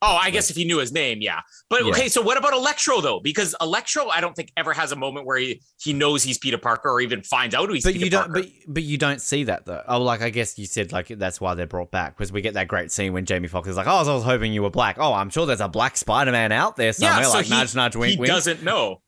[0.00, 1.40] Oh, I guess if he knew his name, yeah.
[1.68, 1.90] But Yeah.
[1.90, 3.18] okay, so what about Electro though?
[3.20, 6.58] Because Electro, I don't think ever has a moment where he, he knows he's Peter
[6.58, 8.42] Parker or even finds out who he's but Peter you don't Parker.
[8.42, 11.40] but but you don't see that though oh like i guess you said like that's
[11.40, 13.86] why they're brought back because we get that great scene when jamie Foxx is like
[13.86, 16.76] oh i was hoping you were black oh i'm sure there's a black spider-man out
[16.76, 19.00] there somewhere yeah, so like he, nudge nudge wink he wink doesn't know.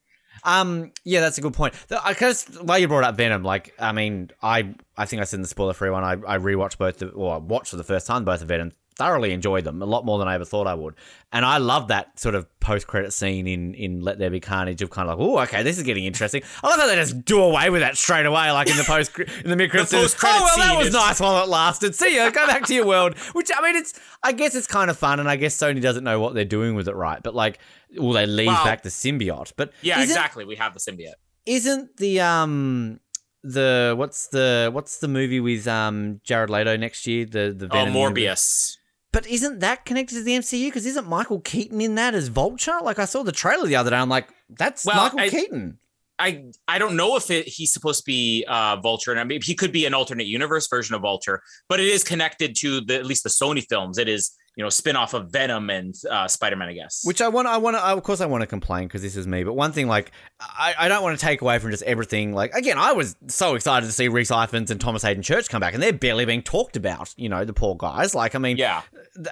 [0.44, 1.74] um yeah that's a good point
[2.18, 5.42] guess while you brought up venom like i mean i i think i said in
[5.42, 8.06] the spoiler free one i, I rewatched both the or I watched for the first
[8.06, 10.74] time both of venom thoroughly enjoyed them a lot more than i ever thought i
[10.74, 10.94] would.
[11.32, 14.90] And i love that sort of post-credit scene in in let there be carnage of
[14.90, 16.42] kind of like oh okay this is getting interesting.
[16.62, 19.18] I love how they just do away with that straight away like in the post
[19.18, 21.94] in the mid-credits The post-credit oh well that was nice while it lasted.
[21.94, 22.30] See ya.
[22.30, 23.16] Go back to your world.
[23.32, 26.04] Which i mean it's i guess it's kind of fun and i guess sony doesn't
[26.04, 27.58] know what they're doing with it right but like
[27.96, 29.52] will they leave Well- back the symbiote?
[29.56, 30.44] But Yeah, exactly.
[30.44, 31.14] We have the symbiote.
[31.46, 33.00] isn't the um
[33.42, 37.24] the what's the what's the movie with um Jared Leto next year?
[37.24, 38.76] The the Oh, Morbius.
[38.76, 38.79] movie?
[39.12, 42.78] But isn't that connected to the MCU because isn't Michael Keaton in that as Vulture?
[42.82, 45.78] Like I saw the trailer the other day I'm like that's Well, Michael I- Keaton.
[46.18, 49.40] I I don't know if it, he's supposed to be uh, Vulture, and I mean
[49.42, 52.96] he could be an alternate universe version of Vulture, but it is connected to the
[52.96, 53.96] at least the Sony films.
[53.96, 57.00] It is you know spin off of Venom and uh, Spider Man, I guess.
[57.02, 59.26] Which I want, I want to, of course, I want to complain because this is
[59.26, 59.42] me.
[59.42, 62.34] But one thing, like, I, I don't want to take away from just everything.
[62.34, 65.60] Like, again, I was so excited to see Rhys Ifans and Thomas Haden Church come
[65.60, 67.14] back, and they're barely being talked about.
[67.16, 68.14] You know, the poor guys.
[68.14, 68.82] Like, I mean, yeah,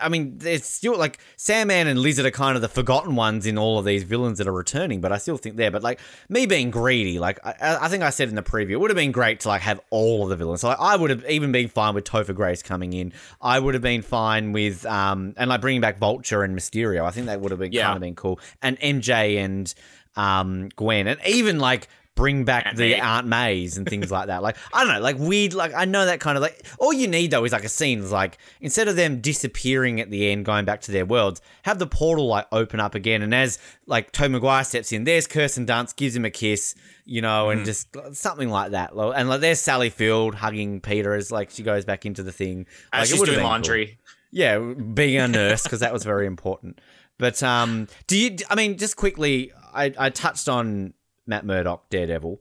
[0.00, 3.56] I mean, there's still like Sandman and Lizard are kind of the forgotten ones in
[3.58, 5.70] all of these villains that are returning, but I still think they're.
[5.70, 8.80] But like me being greedy, like I, I think I said in the preview, it
[8.80, 10.60] would have been great to like have all of the villains.
[10.62, 13.12] So like, I would have even been fine with Topher Grace coming in.
[13.40, 17.04] I would have been fine with um and like bringing back Vulture and Mysterio.
[17.04, 17.84] I think that would have been Yeah.
[17.86, 18.40] kind of been cool.
[18.62, 19.72] And MJ and
[20.16, 21.88] um Gwen and even like
[22.18, 23.00] bring back Aunt the May.
[23.00, 24.42] Aunt Mays and things like that.
[24.42, 25.54] Like I don't know, like weird.
[25.54, 28.00] Like I know that kind of like all you need though is like a scene.
[28.00, 31.78] Is like instead of them disappearing at the end, going back to their worlds, have
[31.78, 33.22] the portal like open up again.
[33.22, 37.22] And as like Tobey Maguire steps in, there's Kirsten Dunst gives him a kiss, you
[37.22, 38.90] know, and just something like that.
[38.92, 42.66] And like there's Sally Field hugging Peter as like she goes back into the thing.
[42.92, 43.48] Like, as it she's doing been cool.
[43.48, 43.98] laundry.
[44.32, 46.80] Yeah, being a nurse because that was very important.
[47.16, 48.36] But um, do you?
[48.50, 50.94] I mean, just quickly, I, I touched on
[51.28, 52.40] Matt Murdock, Daredevil.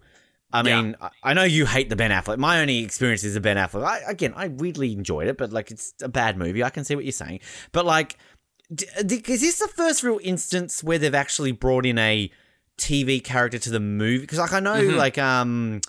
[0.53, 0.81] I Yeah.
[0.81, 2.37] mean, I- I know you hate the Ben Affleck.
[2.37, 3.83] My only experience is the Ben Affleck.
[3.83, 6.63] I, again, I weirdly enjoyed it, but like, it's a bad movie.
[6.63, 7.41] I can see what you're saying,
[7.73, 8.17] but like,
[8.73, 12.31] d- d- is this the first real instance where they've actually brought in a
[12.77, 14.19] TV character to the movie?
[14.21, 14.95] Because like, I know, Mhm.
[14.95, 15.81] like, um.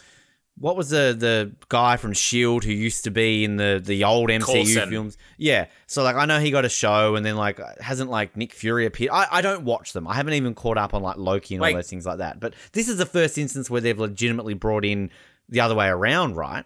[0.60, 4.28] What was the the guy from Shield who used to be in the the old
[4.30, 4.90] MCU Coulson.
[4.90, 5.18] films?
[5.36, 8.52] Yeah, so like I know he got a show, and then like hasn't like Nick
[8.52, 9.10] Fury appeared.
[9.12, 10.08] I, I don't watch them.
[10.08, 12.40] I haven't even caught up on like Loki and Like- all those things like that.
[12.40, 15.10] But this is the first instance where they've legitimately brought in
[15.48, 16.64] the other way around, right?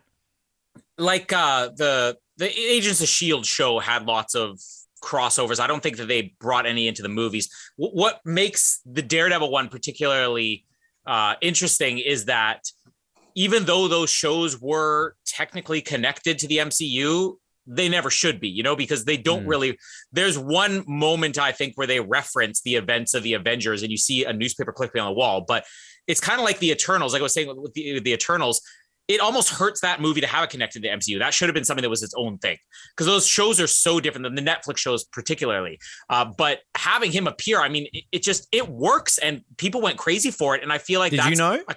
[0.98, 4.59] like uh the the Agents of Shield show had lots of
[5.02, 5.59] crossovers.
[5.61, 7.48] I don't think that they brought any into the movies.
[7.76, 10.64] Wh- what makes the Daredevil one particularly
[11.07, 12.70] uh, interesting is that
[13.35, 18.62] even though those shows were technically connected to the MCU, they never should be, you
[18.62, 19.49] know, because they don't Mm.
[19.49, 19.79] really.
[20.12, 23.97] There's one moment I think where they reference the events of the Avengers, and you
[23.97, 25.64] see a newspaper clipping on the wall, but
[26.09, 27.12] it's kind of like the Eternals.
[27.12, 28.61] Like I was saying with the, the Eternals,
[29.09, 31.18] it almost hurts that movie to have it connected to the MCU.
[31.21, 32.57] That should have been something that was its own thing
[32.97, 35.79] because those shows are so different than the Netflix shows, particularly.
[36.11, 39.99] Uh, but having him appear, I mean, it, it just it works, and people went
[39.99, 40.62] crazy for it.
[40.64, 41.62] And I feel like Did that's you know?
[41.68, 41.75] a-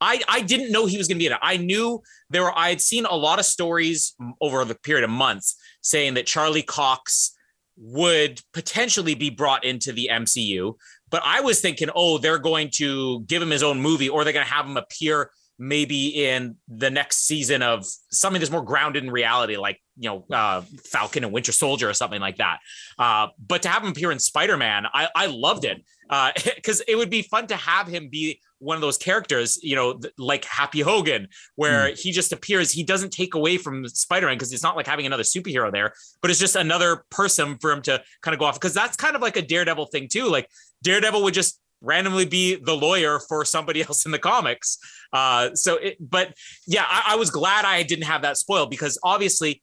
[0.00, 1.38] I I didn't know he was going to be in it.
[1.42, 2.56] I knew there were.
[2.56, 6.62] I had seen a lot of stories over the period of months saying that Charlie
[6.62, 7.34] Cox
[7.76, 10.74] would potentially be brought into the MCU.
[11.10, 14.32] But I was thinking, oh, they're going to give him his own movie, or they're
[14.32, 19.02] going to have him appear maybe in the next season of something that's more grounded
[19.02, 22.58] in reality, like you know, uh, Falcon and Winter Soldier or something like that.
[22.98, 25.84] Uh, but to have him appear in Spider Man, I, I loved it
[26.54, 30.00] because it would be fun to have him be one of those characters, you know,
[30.16, 32.72] like Happy Hogan, where he just appears.
[32.72, 35.92] He doesn't take away from Spider Man because it's not like having another superhero there,
[36.20, 38.54] but it's just another person for him to kind of go off.
[38.54, 40.28] Because that's kind of like a Daredevil thing too.
[40.28, 40.48] Like
[40.82, 44.78] Daredevil would just randomly be the lawyer for somebody else in the comics.
[45.12, 46.34] Uh, so, it, but
[46.66, 49.62] yeah, I, I was glad I didn't have that spoiled because obviously,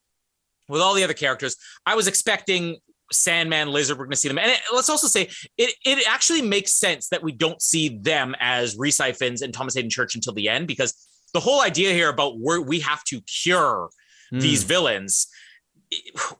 [0.67, 2.77] with all the other characters, I was expecting
[3.11, 4.37] Sandman, Lizard, we're going to see them.
[4.37, 8.35] And it, let's also say it, it actually makes sense that we don't see them
[8.39, 10.93] as Rhys and Thomas Haden Church until the end because
[11.33, 13.89] the whole idea here about where we have to cure
[14.31, 14.39] Hmm.
[14.39, 15.27] these villains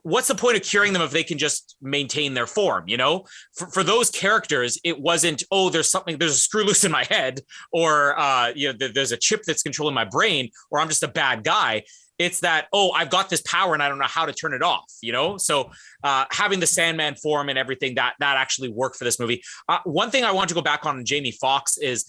[0.02, 3.24] what's the point of curing them if they can just maintain their form you know
[3.54, 7.04] for, for those characters it wasn't oh there's something there's a screw loose in my
[7.04, 7.40] head
[7.72, 11.04] or uh you know there- there's a chip that's controlling my brain or i'm just
[11.04, 11.80] a bad guy
[12.18, 14.62] It's that, oh, I've got this power and I don't know how to turn it
[14.62, 15.36] off, you know?
[15.36, 15.70] So
[16.02, 19.42] uh, having the Sandman form and everything that that actually worked for this movie.
[19.68, 22.06] Uh, one thing I want to go back on Jamie Foxx is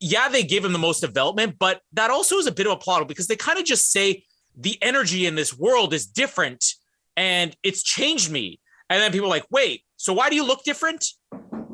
[0.00, 2.76] yeah, they give him the most development, but that also is a bit of a
[2.76, 4.24] plot because they kind of just say
[4.56, 6.64] the energy in this world is different
[7.16, 8.60] and it's changed me.
[8.90, 11.04] And then people are like, wait, so why do you look different?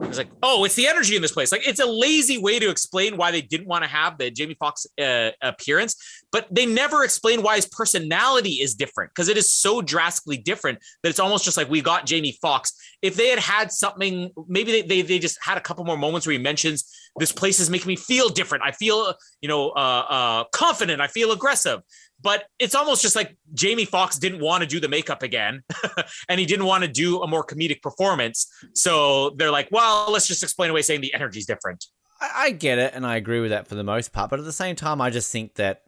[0.09, 1.51] It's like, oh, it's the energy in this place.
[1.51, 4.57] Like, it's a lazy way to explain why they didn't want to have the Jamie
[4.59, 9.53] Foxx uh, appearance, but they never explain why his personality is different because it is
[9.53, 12.73] so drastically different that it's almost just like we got Jamie Foxx.
[13.03, 16.27] If they had had something, maybe they, they, they just had a couple more moments
[16.27, 16.85] where he mentions
[17.19, 18.65] this place is making me feel different.
[18.65, 21.01] I feel, you know, uh, uh, confident.
[21.01, 21.81] I feel aggressive
[22.25, 25.63] but it's almost just like Jamie Foxx didn't want to do the makeup again
[26.29, 28.51] and he didn't want to do a more comedic performance.
[28.73, 31.85] So they're like, well, let's just explain away saying the energy's different.
[32.21, 34.31] I, I get it and I agree with that for the most part.
[34.31, 35.83] But at the same time, I just think that,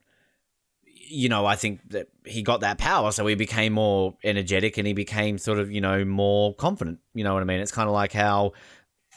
[0.84, 3.12] you know, I think that he got that power.
[3.12, 6.98] So he became more energetic and he became sort of, you know, more confident.
[7.14, 7.60] You know what I mean?
[7.60, 8.52] It's kind of like how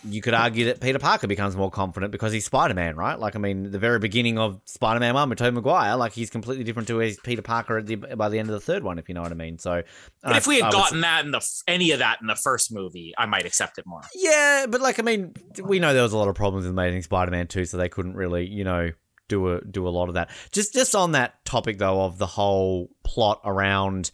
[0.03, 3.19] you could argue that Peter Parker becomes more confident because he's Spider Man, right?
[3.19, 6.29] Like, I mean, the very beginning of Spider Man 1 with Tobey Maguire, like, he's
[6.29, 9.09] completely different to his Peter Parker the, by the end of the third one, if
[9.09, 9.59] you know what I mean.
[9.59, 9.83] So,
[10.23, 12.71] but if we had I gotten that in the any of that in the first
[12.71, 14.01] movie, I might accept it more.
[14.15, 17.03] Yeah, but like, I mean, we know there was a lot of problems with Amazing
[17.03, 18.91] Spider Man 2, so they couldn't really, you know,
[19.27, 20.29] do a do a lot of that.
[20.51, 24.11] Just just on that topic though of the whole plot around,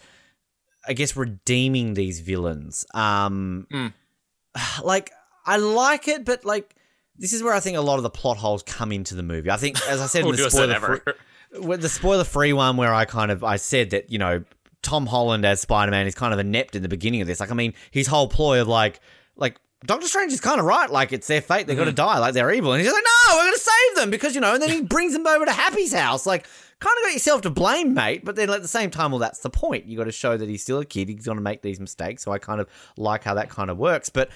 [0.87, 2.85] I guess, redeeming these villains.
[2.93, 3.93] Um, mm.
[4.83, 5.11] like
[5.45, 6.75] I like it, but like
[7.17, 9.49] this is where I think a lot of the plot holes come into the movie.
[9.49, 13.05] I think, as I said, in the spoiler free, the spoiler free one, where I
[13.05, 14.43] kind of I said that you know
[14.81, 17.39] Tom Holland as Spider Man is kind of inept in the beginning of this.
[17.39, 18.99] Like, I mean, his whole ploy of like
[19.36, 20.89] like Doctor Strange is kind of right.
[20.89, 21.86] Like, it's their fate; they're mm-hmm.
[21.86, 22.19] going to die.
[22.19, 24.53] Like, they're evil, and he's like, "No, we're going to save them because you know."
[24.53, 26.25] And then he brings them over to Happy's house.
[26.25, 26.47] Like,
[26.79, 28.25] kind of got yourself to blame, mate.
[28.25, 29.86] But then at the same time, well, that's the point.
[29.86, 31.10] You got to show that he's still a kid.
[31.10, 32.23] He's going to make these mistakes.
[32.23, 34.10] So I kind of like how that kind of works.
[34.10, 34.29] But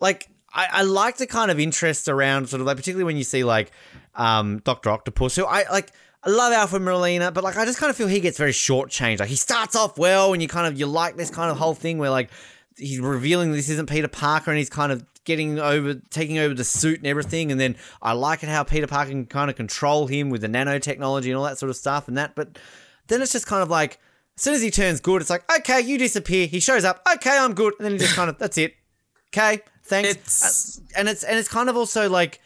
[0.00, 3.24] like, I, I like the kind of interest around sort of like particularly when you
[3.24, 3.70] see like
[4.14, 5.92] um, Doctor Octopus, who I like.
[6.22, 9.20] I love Alfred Molina, but like I just kind of feel he gets very shortchanged.
[9.20, 11.72] Like he starts off well, and you kind of you like this kind of whole
[11.74, 12.30] thing where like
[12.76, 16.64] he's revealing this isn't Peter Parker, and he's kind of getting over, taking over the
[16.64, 17.50] suit and everything.
[17.50, 20.48] And then I like it how Peter Parker can kind of control him with the
[20.48, 22.34] nanotechnology and all that sort of stuff and that.
[22.34, 22.58] But
[23.06, 23.98] then it's just kind of like
[24.36, 26.46] as soon as he turns good, it's like okay, you disappear.
[26.46, 28.74] He shows up, okay, I'm good, and then he just kind of that's it.
[29.32, 30.10] Okay, thanks.
[30.10, 30.78] It's...
[30.78, 32.40] Uh, and it's and it's kind of also like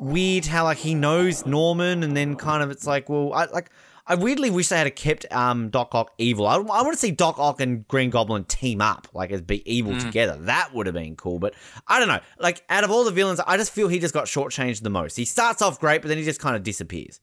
[0.00, 3.70] weird how like he knows Norman, and then kind of it's like, well, I like.
[4.06, 6.46] I weirdly wish they had kept um, Doc Ock evil.
[6.46, 9.62] I, I want to see Doc Ock and Green Goblin team up, like as be
[9.64, 10.00] evil mm.
[10.00, 10.36] together.
[10.40, 11.38] That would have been cool.
[11.38, 11.54] But
[11.88, 12.20] I don't know.
[12.38, 15.16] Like out of all the villains, I just feel he just got shortchanged the most.
[15.16, 17.18] He starts off great, but then he just kind of disappears.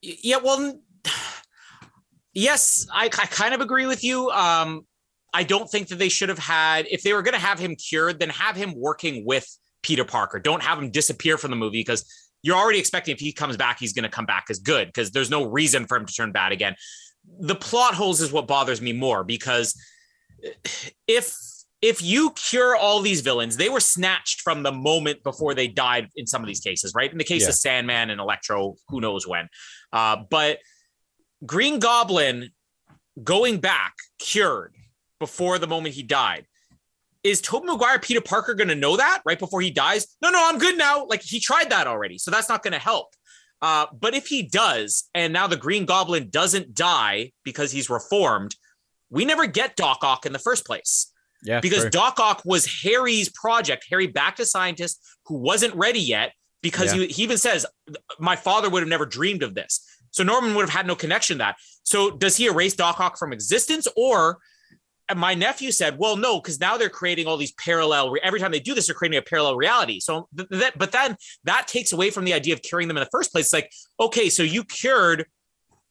[0.00, 0.78] Yeah, well,
[2.32, 4.30] yes, I, I kind of agree with you.
[4.30, 4.86] Um,
[5.32, 7.76] I don't think that they should have had, if they were going to have him
[7.76, 9.46] cured, then have him working with
[9.82, 10.38] Peter Parker.
[10.38, 12.04] Don't have him disappear from the movie because
[12.42, 15.10] you're already expecting if he comes back, he's going to come back as good because
[15.10, 16.76] there's no reason for him to turn bad again.
[17.40, 19.78] The plot holes is what bothers me more because
[21.06, 21.36] if
[21.80, 26.08] if you cure all these villains, they were snatched from the moment before they died
[26.16, 27.10] in some of these cases, right?
[27.10, 27.50] In the case yeah.
[27.50, 29.48] of Sandman and Electro, who knows when.
[29.92, 30.58] Uh, but
[31.46, 32.50] Green Goblin
[33.22, 34.74] going back cured
[35.18, 36.46] before the moment he died.
[37.24, 40.06] Is Tobey Maguire Peter Parker going to know that right before he dies?
[40.22, 41.04] No, no, I'm good now.
[41.06, 42.16] Like he tried that already.
[42.18, 43.08] So that's not going to help.
[43.60, 48.54] Uh, but if he does, and now the Green Goblin doesn't die because he's reformed,
[49.10, 51.12] we never get Doc Ock in the first place.
[51.42, 51.60] Yeah.
[51.60, 51.90] Because true.
[51.90, 53.86] Doc Ock was Harry's project.
[53.90, 57.02] Harry backed a scientist who wasn't ready yet because yeah.
[57.02, 57.66] he, he even says,
[58.18, 59.84] My father would have never dreamed of this.
[60.10, 61.56] So Norman would have had no connection to that.
[61.82, 64.38] So does he erase Doc Ock from existence or
[65.16, 68.14] my nephew said, "Well, no, because now they're creating all these parallel.
[68.22, 70.00] Every time they do this, they're creating a parallel reality.
[70.00, 73.10] So th- but then that takes away from the idea of curing them in the
[73.10, 73.46] first place.
[73.46, 75.26] It's like, okay, so you cured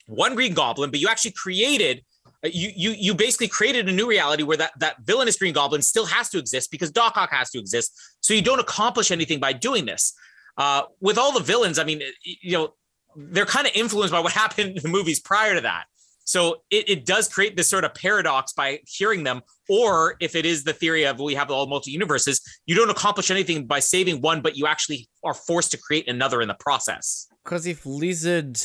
[0.06, 2.03] one Green Goblin, but you actually created,
[2.43, 5.82] uh, you you you basically created a new reality where that that villainous Green Goblin
[5.82, 7.93] still has to exist because Doc Ock has to exist.
[8.21, 10.13] So you don't accomplish anything by doing this.
[10.58, 12.73] Uh, with all the villains, I mean, you know,
[13.15, 15.86] they're kind of influenced by what happened in the movies prior to that.
[16.27, 19.41] So it, it does create this sort of paradox by hearing them.
[19.69, 23.31] Or if it is the theory of we have all multi universes, you don't accomplish
[23.31, 27.27] anything by saving one, but you actually are forced to create another in the process.
[27.45, 28.60] Because if Lizard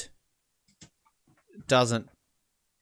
[1.68, 2.08] doesn't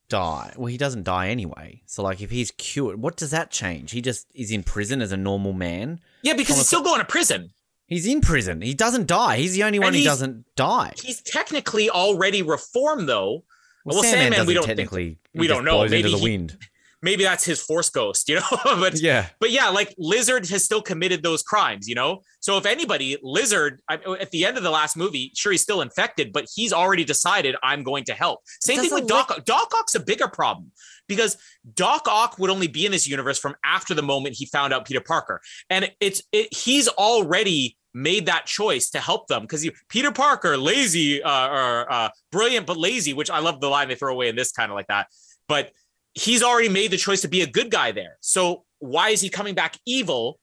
[0.09, 1.83] die, well, he doesn't die anyway.
[1.85, 3.91] So, like, if he's cured, what does that change?
[3.91, 6.01] He just is in prison as a normal man.
[6.23, 7.51] Yeah, because he's still going to prison.
[7.87, 8.63] He's in prison.
[8.63, 9.37] He doesn't die.
[9.37, 10.95] He's the only one who doesn't die.
[11.03, 13.45] He's technically already reformed, though,
[13.85, 15.19] Well, Sandman, doesn't we don't technically.
[15.33, 15.73] he we don't know.
[15.79, 16.59] blows into Maybe the he- wind.
[17.03, 18.43] maybe that's his force ghost, you know.
[18.65, 19.27] but Yeah.
[19.41, 22.21] but yeah, like Lizard has still committed those crimes, you know.
[22.41, 26.33] So if anybody, Lizard, at the end of the last movie, sure he's still infected,
[26.33, 28.41] but he's already decided I'm going to help.
[28.61, 29.45] Same thing with doesn't Doc.
[29.45, 30.73] Doc Ock's a bigger problem
[31.09, 31.37] because
[31.75, 34.87] Doc Ock would only be in this universe from after the moment he found out
[34.87, 40.13] Peter Parker, and it's it, he's already made that choice to help them because Peter
[40.13, 44.13] Parker, lazy uh, or uh, brilliant but lazy, which I love the line they throw
[44.13, 45.07] away in this kind of like that,
[45.49, 45.73] but
[46.15, 48.17] he's already made the choice to be a good guy there.
[48.21, 50.39] So why is he coming back evil?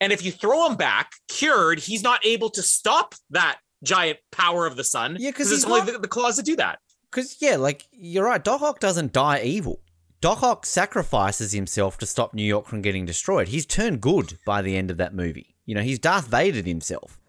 [0.00, 4.66] And if you throw him back cured, he's not able to stop that giant power
[4.66, 5.16] of the sun.
[5.18, 6.78] Yeah, 'cause it's only not- the, the claws that do that.
[7.10, 8.42] Because yeah, like you're right.
[8.42, 9.80] Doc Ock doesn't die evil.
[10.20, 13.48] Doc Ock sacrifices himself to stop New York from getting destroyed.
[13.48, 15.51] He's turned good by the end of that movie.
[15.66, 17.20] You know, he's Darth Vadered himself.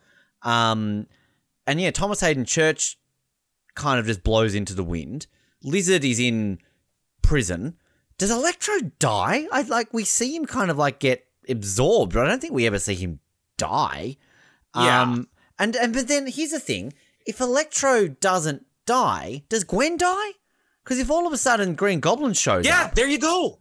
[0.42, 1.08] Um,
[1.68, 2.98] and yeah, Thomas Haden Church
[3.76, 5.28] kind of just blows into the wind.
[5.64, 6.60] Lizard is in
[7.22, 7.76] prison.
[8.18, 9.48] Does Electro die?
[9.52, 12.68] I like we see him kind of like get absorbed, but I don't think we
[12.68, 13.20] ever see him
[13.58, 14.18] die.
[14.76, 15.02] Yeah.
[15.02, 15.28] Um,
[15.60, 16.94] and and but then here's the thing:
[17.26, 20.32] if Electro doesn't die, does Gwen die?
[20.84, 23.60] Because if all of a sudden Green Goblin shows Yeah, up, there you go.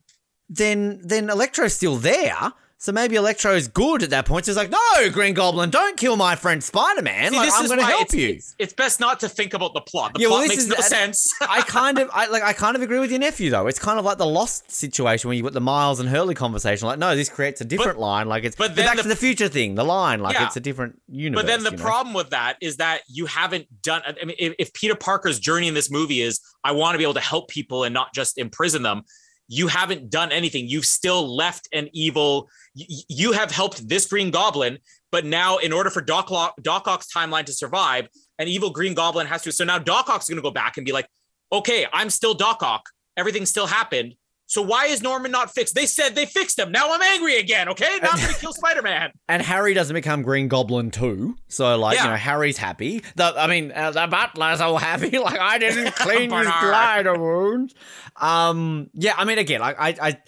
[0.49, 2.53] then then Electro's still there.
[2.83, 4.45] So maybe Electro's good at that point.
[4.45, 7.33] So he's like, no, Green Goblin, don't kill my friend Spider Man.
[7.33, 8.28] Like, I'm going to help it's, you.
[8.30, 10.14] It's, it's best not to think about the plot.
[10.14, 11.33] The Yeah, plot this makes is- no sense.
[11.43, 13.68] I kind of, I like, I kind of agree with your nephew though.
[13.68, 16.89] It's kind of like the Lost situation where you got the Miles and Hurley conversation.
[16.89, 18.26] Like, no, this creates a different line.
[18.26, 19.76] Like it's but the Back the- to the Future thing.
[19.76, 20.47] The line, like Yeah.
[20.47, 21.45] it's a different universe.
[21.45, 21.85] But then the you know?
[21.85, 24.03] problem with that is that you haven't done.
[24.05, 27.05] I mean, if, if Peter Parker's journey in this movie is I want to be
[27.05, 29.05] able to help people and not just imprison them,
[29.53, 30.67] you haven't done anything.
[30.67, 32.49] You've still left an evil.
[32.75, 34.79] You have helped this Green Goblin,
[35.11, 36.31] but now in order for Doc,
[36.63, 39.53] Doc Ock's timeline to survive, an evil Green Goblin has to.
[39.53, 41.07] So now Doc Ock's going to go back and be like,
[41.53, 42.89] okay, I'm still Doc Ock.
[43.19, 44.15] Everything still happened.
[44.53, 45.75] So why is Norman not fixed?
[45.75, 46.71] They said they fixed him.
[46.71, 47.71] Now I'm angry again.
[47.71, 49.11] Okay, now I'm going to kill Spider Man.
[49.31, 51.37] and Harry doesn't become Green Goblin too.
[51.49, 52.11] So like, you Yeah.
[52.11, 53.03] know, Harry's happy.
[53.17, 55.17] The, I mean, uh, the butler's all happy.
[55.19, 57.75] Like I didn't clean his glider wounds.
[58.21, 60.19] Um, yeah, I mean, again, like I, I,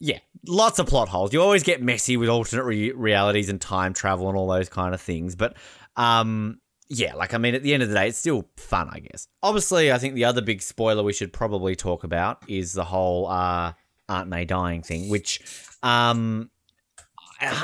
[0.00, 0.18] yeah,
[0.48, 1.32] lots of plot holes.
[1.32, 4.92] You always get messy with alternate re- realities and time travel and all those kind
[4.92, 5.36] of things.
[5.36, 5.56] But,
[5.94, 6.58] um,
[6.88, 9.28] yeah, like I mean, at the end of the day, it's still fun, I guess.
[9.42, 13.26] Obviously, I think the other big spoiler we should probably talk about is the whole
[13.26, 13.74] uh,
[14.08, 15.40] Aunt May dying thing, which,
[15.82, 16.50] um,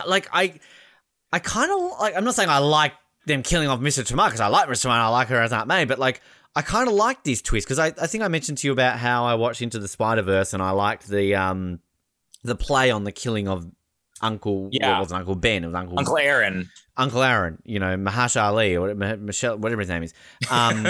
[0.07, 0.55] like I,
[1.33, 2.14] I kind of like.
[2.16, 2.93] I'm not saying I like
[3.27, 4.05] them killing off Mr.
[4.05, 4.87] Tomei because I like Mr.
[4.87, 4.93] Tomei.
[4.93, 6.20] I like her as Aunt May, but like.
[6.57, 8.97] I kind of like this twist because I, I think I mentioned to you about
[9.01, 11.81] how I watched Into the Spider Verse and I liked the um
[12.45, 13.66] the play on the killing of
[14.21, 14.97] Uncle Yeah.
[14.97, 16.71] it was it, Uncle Ben it was Uncle Uncle Aaron.
[16.97, 20.15] Uncle Aaron, you know, Mahash Ali or Michelle, whatever his name is,
[20.51, 20.87] um,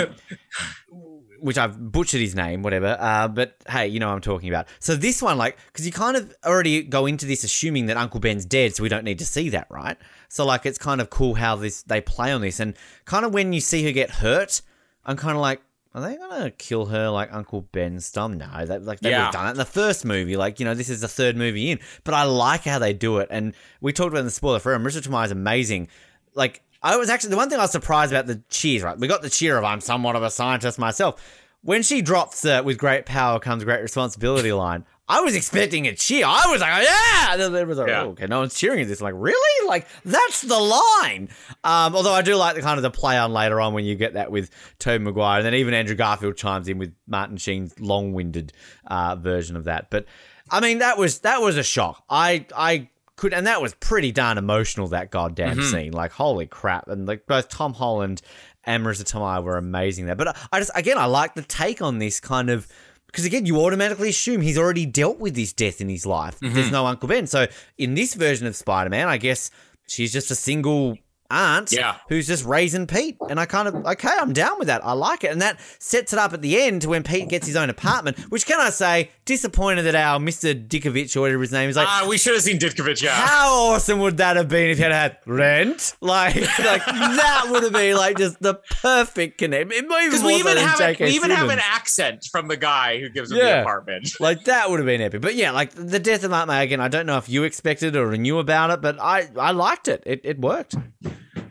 [1.40, 2.96] which I've butchered his name, whatever.
[2.98, 4.66] Uh, but hey, you know what I'm talking about.
[4.78, 8.20] So this one, like, because you kind of already go into this assuming that Uncle
[8.20, 9.96] Ben's dead, so we don't need to see that, right?
[10.28, 13.32] So like, it's kind of cool how this they play on this, and kind of
[13.32, 14.60] when you see her get hurt,
[15.04, 15.60] I'm kind of like.
[15.94, 18.36] Are they gonna kill her like Uncle Ben's thumb?
[18.36, 19.30] No, that like they would Yeah.
[19.30, 20.36] done it in the first movie.
[20.36, 23.18] Like you know, this is the third movie in, but I like how they do
[23.18, 23.28] it.
[23.30, 25.86] And we talked about in the spoiler for Marisa Tomei is amazing.
[26.34, 28.82] Like I was actually the one thing I was surprised about the cheers.
[28.82, 31.22] Right, we got the cheer of I'm somewhat of a scientist myself.
[31.62, 35.94] When she drops the "with great power comes great responsibility" line, I was expecting a
[35.94, 36.24] cheer.
[36.26, 38.02] I was like, "Yeah!" There was like, Yeah.
[38.04, 39.02] oh, okay, no one's cheering at this.
[39.02, 39.68] Like, really?
[39.68, 41.28] Like that's the line.
[41.62, 43.96] Um, although I do like the kind of the play on later on when you
[43.96, 47.78] get that with Tobey Maguire, and then even Andrew Garfield chimes in with Martin Sheen's
[47.78, 48.52] long-winded
[48.86, 49.90] uh, version of that.
[49.90, 50.06] But
[50.50, 52.02] I mean, that was that was a shock.
[52.08, 54.88] I I could, and that was pretty darn emotional.
[54.88, 55.70] That goddamn Mhm.
[55.70, 58.22] scene, like holy crap, and like both Tom Holland
[58.64, 60.14] and Marisa Tomei were amazing there.
[60.16, 62.66] But I- I just again I like the take on this kind of.
[63.14, 66.36] Because again, you automatically assume he's already dealt with this death in his life.
[66.40, 66.72] There's mm-hmm.
[66.72, 67.28] no Uncle Ben.
[67.28, 67.46] So
[67.78, 69.52] in this version of Spider Man, I guess
[69.86, 70.98] she's just a single
[71.34, 71.96] aunt Yeah.
[72.08, 73.16] who's just raising Pete.
[73.28, 74.84] And I kind of, okay, I'm down with that.
[74.84, 75.32] I like it.
[75.32, 78.18] And that sets it up at the end to when Pete gets his own apartment,
[78.30, 80.54] which can I say, disappointed that our Mr.
[80.54, 83.02] Dickovich or whatever his name is like, Ah, we should have seen Ditkovich.
[83.02, 83.10] Yeah.
[83.14, 85.94] how awesome would that have been if you had had rent?
[86.00, 89.68] Like, like that would have been like just the perfect connection.
[89.88, 93.30] Because we even have a, we even have an accent from the guy who gives
[93.32, 93.56] him Yeah.
[93.56, 94.10] the apartment.
[94.20, 95.20] like that would have been epic.
[95.20, 96.80] But yeah, like the death of Aunt May again.
[96.80, 100.02] I don't know if you expected or knew about it, but I I liked it.
[100.06, 100.76] It it worked.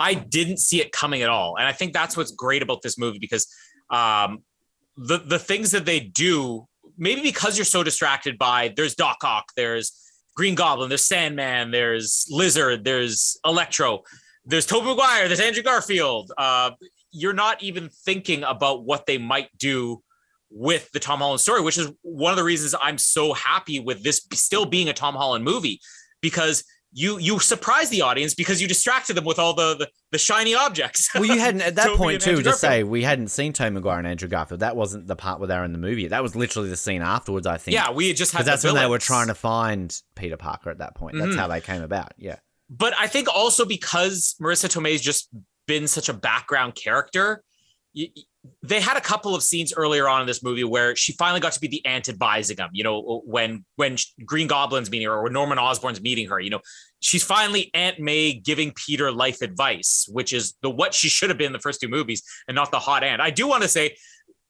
[0.04, 2.98] I didn't see it coming at all, and I think that's what's great about this
[2.98, 3.48] movie because
[3.90, 4.44] um,
[4.98, 9.46] the the things that they do, maybe because you're so distracted by there's Doc Ock,
[9.56, 9.94] there's
[10.36, 14.02] Green Goblin, there's Sandman, there's Lizard, there's Electro,
[14.46, 16.34] there's Tobey Maguire, there's Andrew Garfield.
[16.38, 16.72] Uh,
[17.12, 20.04] you're not even thinking about what they might do
[20.50, 24.04] with the Tom Holland story, which is one of the reasons I'm so happy with
[24.04, 25.80] this still being a Tom Holland movie
[26.22, 30.18] because you you surprised the audience because you distracted them with all the the, the
[30.18, 31.10] shiny objects.
[31.14, 32.42] Well, you hadn't at that point too.
[32.44, 34.60] To say we hadn't seen Tom Maguire and Andrew Garfield.
[34.60, 36.08] That wasn't the part where they were in the movie.
[36.08, 37.48] That was literally the scene afterwards.
[37.48, 37.74] I think.
[37.74, 38.40] Yeah, we had just had.
[38.40, 40.70] Because that's the when they were trying to find Peter Parker.
[40.70, 41.40] At that point, that's mm-hmm.
[41.40, 42.14] how they came about.
[42.18, 42.38] Yeah.
[42.70, 45.30] But I think also because Marisa Tomei's just
[45.68, 47.44] been such a background character,
[48.62, 51.54] they had a couple of scenes earlier on in this movie where she finally got
[51.54, 52.70] to be the aunt advising him.
[52.74, 56.40] You know, when when Green Goblin's meeting her or Norman Osborn's meeting her.
[56.40, 56.60] You know,
[57.00, 61.38] she's finally Aunt May giving Peter life advice, which is the what she should have
[61.38, 63.22] been in the first two movies, and not the hot aunt.
[63.22, 63.96] I do want to say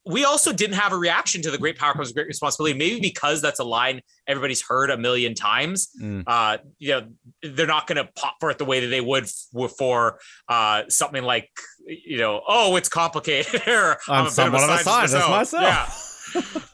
[0.06, 3.41] we also didn't have a reaction to the great power comes great responsibility maybe because
[3.41, 6.24] that's a line everybody's heard a million times mm.
[6.28, 7.08] uh you know
[7.41, 9.28] they're not going to pop for it the way that they would
[9.78, 11.49] for uh something like
[11.88, 15.64] you know oh it's complicated i'm, I'm somewhat of a scientist myself, myself.
[15.64, 15.89] yeah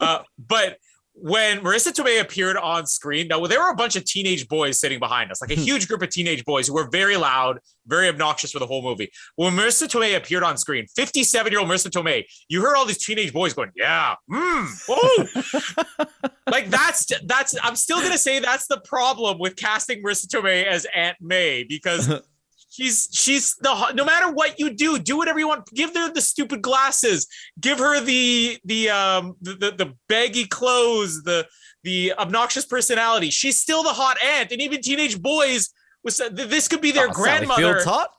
[0.00, 0.78] uh, but
[1.22, 4.98] when Marisa Tomei appeared on screen, now there were a bunch of teenage boys sitting
[4.98, 5.62] behind us, like a hmm.
[5.62, 9.10] huge group of teenage boys who were very loud, very obnoxious for the whole movie.
[9.36, 13.04] When Marisa Tomei appeared on screen, 57 year old Marisa Tomei, you heard all these
[13.04, 16.06] teenage boys going, "Yeah, mm, oh,"
[16.50, 17.54] like that's that's.
[17.62, 22.08] I'm still gonna say that's the problem with casting Marisa Tomei as Aunt May because
[22.70, 25.66] She's she's the no matter what you do, do whatever you want.
[25.74, 27.26] Give her the stupid glasses.
[27.60, 31.46] Give her the the um the, the, the baggy clothes, the
[31.82, 33.30] the obnoxious personality.
[33.30, 35.70] She's still the hot aunt, and even teenage boys
[36.04, 37.82] was this could be their oh, grandmother.
[37.82, 38.10] hot.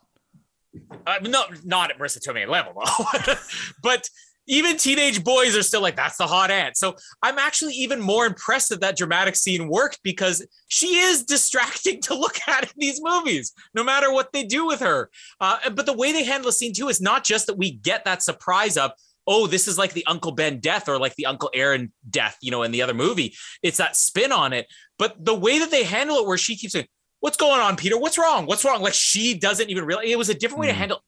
[1.08, 3.34] Uh, no, not at Marisa Tomei level though,
[3.84, 4.10] but
[4.48, 6.76] even teenage boys are still like, that's the hot aunt.
[6.78, 12.02] So I'm actually even more impressed that that dramatic scene worked because she is distracting
[12.02, 15.10] to look at in these movies, no matter what they do with her.
[15.40, 18.06] Uh, but the way they handle the scene too is not just that we get
[18.06, 18.92] that surprise of,
[19.28, 22.50] oh, this is like the Uncle Ben death or like the Uncle Aaron death, you
[22.50, 23.36] know, in the other movie.
[23.62, 24.68] It's that spin on it.
[24.98, 26.88] But the way that they handle it, where she keeps saying,
[27.20, 28.00] What's going on, Peter?
[28.00, 28.48] What's wrong?
[28.48, 28.82] What's wrong?
[28.82, 30.72] Like she doesn't even realize it was a different way mm.
[30.72, 31.04] to handle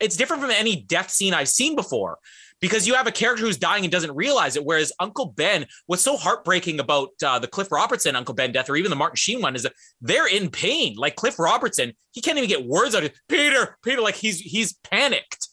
[0.00, 2.18] it's different from any death scene I've seen before
[2.64, 4.64] because you have a character who's dying and doesn't realize it.
[4.64, 8.76] Whereas Uncle Ben, what's so heartbreaking about uh, the Cliff Robertson Uncle Ben death, or
[8.76, 10.94] even the Martin Sheen one, is that they're in pain.
[10.96, 14.72] Like Cliff Robertson, he can't even get words out of Peter, Peter, like he's he's
[14.72, 15.46] panicked.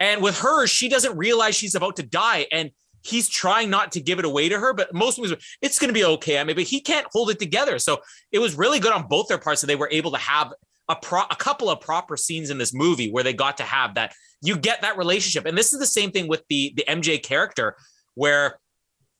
[0.00, 2.72] And with her, she doesn't realize she's about to die, and
[3.04, 4.74] he's trying not to give it away to her.
[4.74, 6.40] But most movies, it's going to be okay.
[6.40, 7.78] I mean, but he can't hold it together.
[7.78, 8.00] So
[8.32, 10.52] it was really good on both their parts that they were able to have
[10.88, 13.94] a pro a couple of proper scenes in this movie where they got to have
[13.94, 15.46] that you get that relationship.
[15.46, 17.76] And this is the same thing with the the mj character
[18.14, 18.58] where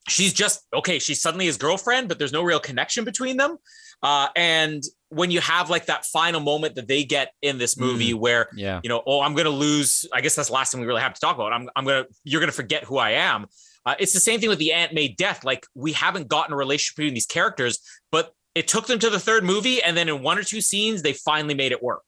[0.08, 3.56] she's just okay she's suddenly his girlfriend but there's no real connection between them.
[4.02, 8.12] Uh, and when you have like that final moment that they get in this movie
[8.12, 8.78] mm, where yeah.
[8.82, 11.14] you know oh i'm gonna lose i guess that's the last thing we really have
[11.14, 11.52] to talk about.
[11.52, 13.46] I'm, I'm gonna you're gonna forget who i am.
[13.84, 15.44] Uh, it's the same thing with the aunt may death.
[15.44, 19.20] Like we haven't gotten a relationship between these characters but it took them to the
[19.20, 22.04] third movie, and then in one or two scenes, they finally made it work.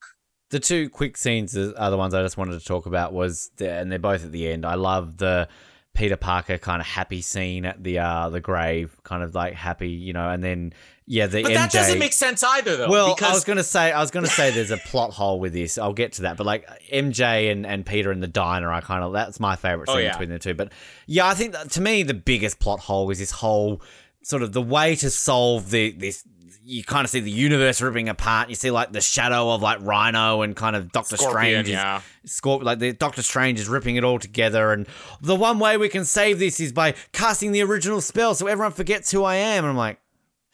[0.51, 3.71] The two quick scenes are the ones I just wanted to talk about was, the,
[3.71, 4.65] and they're both at the end.
[4.65, 5.49] I love the
[5.95, 9.91] Peter Parker kind of happy scene at the uh the grave, kind of like happy,
[9.91, 10.73] you know, and then
[11.11, 11.55] yeah, the but MJ.
[11.55, 12.89] that doesn't make sense either, though.
[12.91, 13.31] Well, because...
[13.31, 15.79] I was gonna say, I was gonna say, there's a plot hole with this.
[15.79, 19.03] I'll get to that, but like MJ and, and Peter in the diner, I kind
[19.03, 20.13] of that's my favorite oh, scene oh, yeah.
[20.13, 20.55] between the two.
[20.55, 20.73] But
[21.07, 23.83] yeah, I think that, to me the biggest plot hole is this whole
[24.23, 26.25] sort of the way to solve the this
[26.69, 28.51] you kind of see the universe ripping apart.
[28.51, 31.69] You see like the shadow of like Rhino and kind of Doctor Scorpion, Strange.
[31.69, 32.03] Is, yeah.
[32.27, 34.73] Scorp- like the Doctor Strange is ripping it all together.
[34.73, 34.87] And
[35.23, 38.73] the one way we can save this is by casting the original spell so everyone
[38.73, 39.65] forgets who I am.
[39.65, 39.99] And I'm like,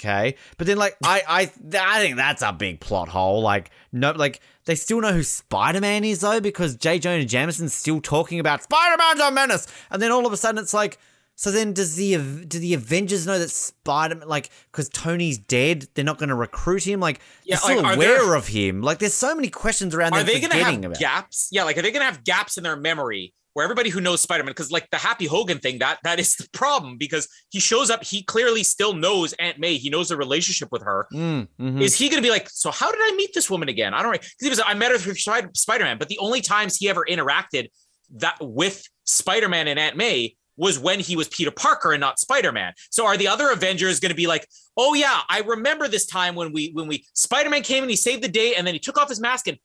[0.00, 0.36] okay.
[0.56, 1.40] But then like I I
[1.80, 3.42] I think that's a big plot hole.
[3.42, 7.00] Like no like they still know who Spider Man is though because J.
[7.00, 9.66] Jonah Jameson's still talking about Spider Man's a menace.
[9.90, 10.96] And then all of a sudden it's like
[11.36, 15.86] so then, does the do the Avengers know that Spider Man like because Tony's dead,
[15.94, 17.00] they're not going to recruit him?
[17.00, 18.82] Like, yeah, they're still like, aware there, of him.
[18.82, 20.14] Like, there's so many questions around.
[20.14, 20.98] Are they going to have about.
[20.98, 21.48] gaps?
[21.50, 24.20] Yeah, like are they going to have gaps in their memory where everybody who knows
[24.20, 27.60] Spider Man, because like the Happy Hogan thing, that that is the problem because he
[27.60, 31.06] shows up, he clearly still knows Aunt May, he knows the relationship with her.
[31.12, 31.80] Mm, mm-hmm.
[31.80, 33.94] Is he going to be like, so how did I meet this woman again?
[33.94, 34.18] I don't know.
[34.18, 37.04] Because he was, I met her through Spider Man, but the only times he ever
[37.08, 37.70] interacted
[38.16, 42.18] that with Spider Man and Aunt May was when he was Peter Parker and not
[42.18, 42.72] Spider-Man.
[42.90, 44.46] So are the other Avengers going to be like,
[44.76, 48.22] "Oh yeah, I remember this time when we when we Spider-Man came and he saved
[48.22, 49.58] the day and then he took off his mask and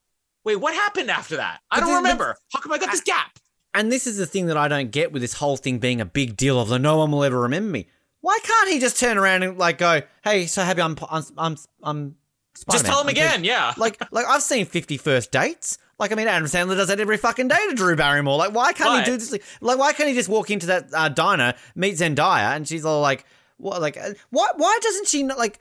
[0.43, 1.59] wait, what happened after that?
[1.69, 2.35] I don't remember.
[2.53, 3.37] How come I got this gap?"
[3.73, 6.05] And this is the thing that I don't get with this whole thing being a
[6.05, 7.87] big deal of the no one will ever remember me.
[8.21, 11.57] Why can't he just turn around and like go, "Hey, so happy I'm I'm I'm
[11.83, 12.15] I'm
[12.55, 12.83] Spider-Man.
[12.83, 13.73] Just tell him again, yeah.
[13.77, 15.77] Like like I've seen 50 first dates.
[15.99, 18.37] Like, I mean, Adam Sandler does that every fucking day to Drew Barrymore.
[18.37, 19.31] Like, why can't But- he do this?
[19.61, 23.01] Like, why can't he just walk into that uh, diner, meet Zendaya, and she's all
[23.01, 23.25] like,
[23.57, 23.81] "What?
[23.81, 24.49] Like, uh, why?
[24.55, 25.59] Why doesn't she not like?"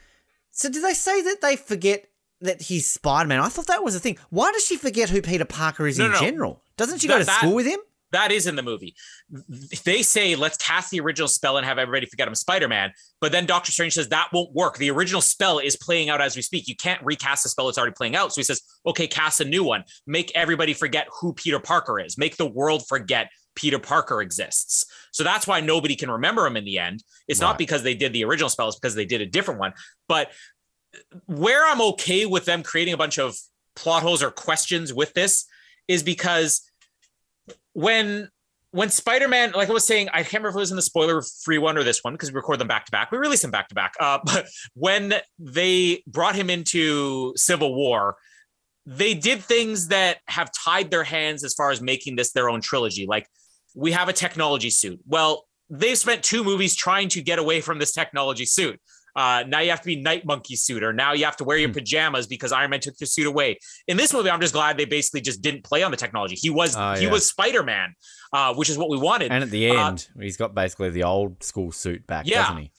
[0.51, 2.09] So, did they say that they forget
[2.41, 3.41] that he's Spider Man?
[3.41, 4.16] I thought that was the thing.
[4.30, 6.20] Why does she forget who Peter Parker is No, in no.
[6.20, 6.62] general?
[6.76, 7.80] Doesn't she That- go to that- school with him?
[8.12, 8.94] That is in the movie.
[9.84, 13.44] They say let's cast the original spell and have everybody forget him Spider-Man, but then
[13.44, 14.78] Doctor Strange says that won't work.
[14.78, 16.68] The original spell is playing out as we speak.
[16.68, 18.32] You can't recast the spell that's already playing out.
[18.32, 19.84] So he says, "Okay, cast a new one.
[20.06, 22.16] Make everybody forget who Peter Parker is.
[22.16, 26.64] Make the world forget Peter Parker exists." So that's why nobody can remember him in
[26.64, 27.02] the end.
[27.26, 27.48] It's Right.
[27.48, 29.74] not because they did the original spell, it's because they did a different one.
[30.09, 30.30] But
[30.94, 33.36] uh, where I'm okay with them creating a bunch of
[33.76, 35.44] plot holes or questions with this
[35.86, 36.62] is because
[37.79, 38.29] when
[38.72, 41.57] when Spider-Man, like I was saying, I can't remember if it was in the spoiler-free
[41.57, 43.11] one or this one because we record them back to back.
[43.11, 43.95] We release them back to back.
[43.99, 48.16] Uh, but when they brought him into Civil War,
[48.85, 52.61] they did things that have tied their hands as far as making this their own
[52.61, 53.07] trilogy.
[53.07, 53.29] Like
[53.74, 54.99] we have a technology suit.
[55.07, 58.81] Well, they've spent two movies trying to get away from this technology suit.
[59.19, 61.57] Uh, now you have to be Night Monkey suit, or now you have to wear
[61.59, 61.75] your Hmm.
[61.75, 63.59] pajamas because Iron Man took your suit away.
[63.89, 66.37] In this movie, I'm just glad they basically just didn't play on the technology.
[66.37, 67.11] He was Oh, he yeah.
[67.11, 67.95] was Spider Man,
[68.33, 69.33] uh, which is what we wanted.
[69.33, 72.43] And at the Uh, end, he's got basically the old school suit back, Yeah.
[72.43, 72.71] doesn't he?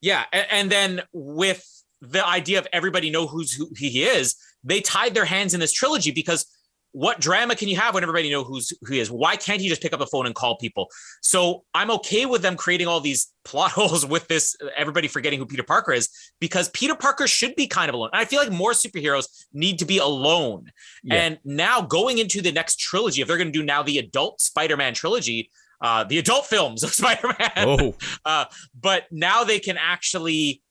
[0.00, 1.64] Yeah, and, and then with
[2.00, 5.72] the idea of everybody know who's who he is, they tied their hands in this
[5.72, 6.44] trilogy because
[6.92, 9.10] what drama can you have when everybody know who's who he is?
[9.10, 10.88] Why can't he just pick up the phone and call people?
[11.22, 15.46] So I'm okay with them creating all these plot holes with this everybody forgetting who
[15.46, 16.08] Peter Parker is
[16.38, 18.10] because Peter Parker should be kind of alone.
[18.12, 20.66] And I feel like more superheroes need to be alone.
[21.02, 21.14] Yeah.
[21.14, 24.40] And now going into the next trilogy, if they're going to do now the adult
[24.40, 28.46] Spider-Man trilogy, uh, the adult films of Spider-Man, Oh, uh,
[28.78, 30.62] but now they can actually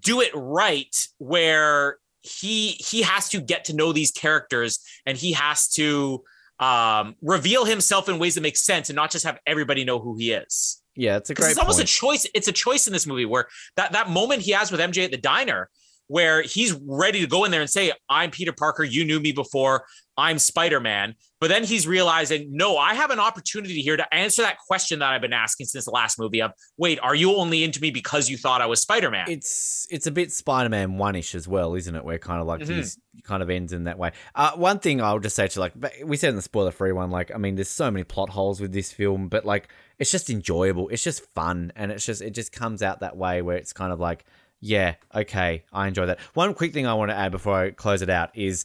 [0.00, 5.32] do it right where he he has to get to know these characters and he
[5.32, 6.22] has to
[6.58, 10.16] um, reveal himself in ways that make sense and not just have everybody know who
[10.16, 10.82] he is.
[10.94, 11.88] yeah, it's a great it's almost point.
[11.88, 12.26] a choice.
[12.34, 13.46] It's a choice in this movie where
[13.76, 15.70] that that moment he has with MJ at the diner,
[16.10, 18.82] where he's ready to go in there and say, "I'm Peter Parker.
[18.82, 19.84] You knew me before.
[20.16, 24.42] I'm Spider Man." But then he's realizing, no, I have an opportunity here to answer
[24.42, 26.42] that question that I've been asking since the last movie.
[26.42, 29.24] Of wait, are you only into me because you thought I was Spider Man?
[29.30, 32.04] it's it's a bit Spider-Man one-ish as well, isn't it?
[32.04, 32.76] Where kind of like Mhm.
[32.76, 34.10] he's kind of ends in that way.
[34.34, 35.72] Uh, one thing I'll just say to like
[36.04, 38.72] we said in the spoiler-free one, like I mean, there's so many plot holes with
[38.72, 40.88] this film, but like it's just enjoyable.
[40.88, 43.92] It's just fun, and it's just it just comes out that way where it's kind
[43.92, 44.26] of like,
[44.60, 46.20] yeah, okay, I enjoy that.
[46.34, 48.64] One quick thing I want to add before I close it out is,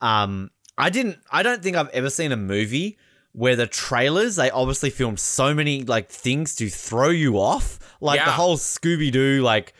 [0.00, 2.98] um, I didn't, I don't think I've ever seen a movie
[3.32, 8.18] where the trailers they obviously filmed so many like things to throw you off, like
[8.24, 9.74] the whole Scooby Doo like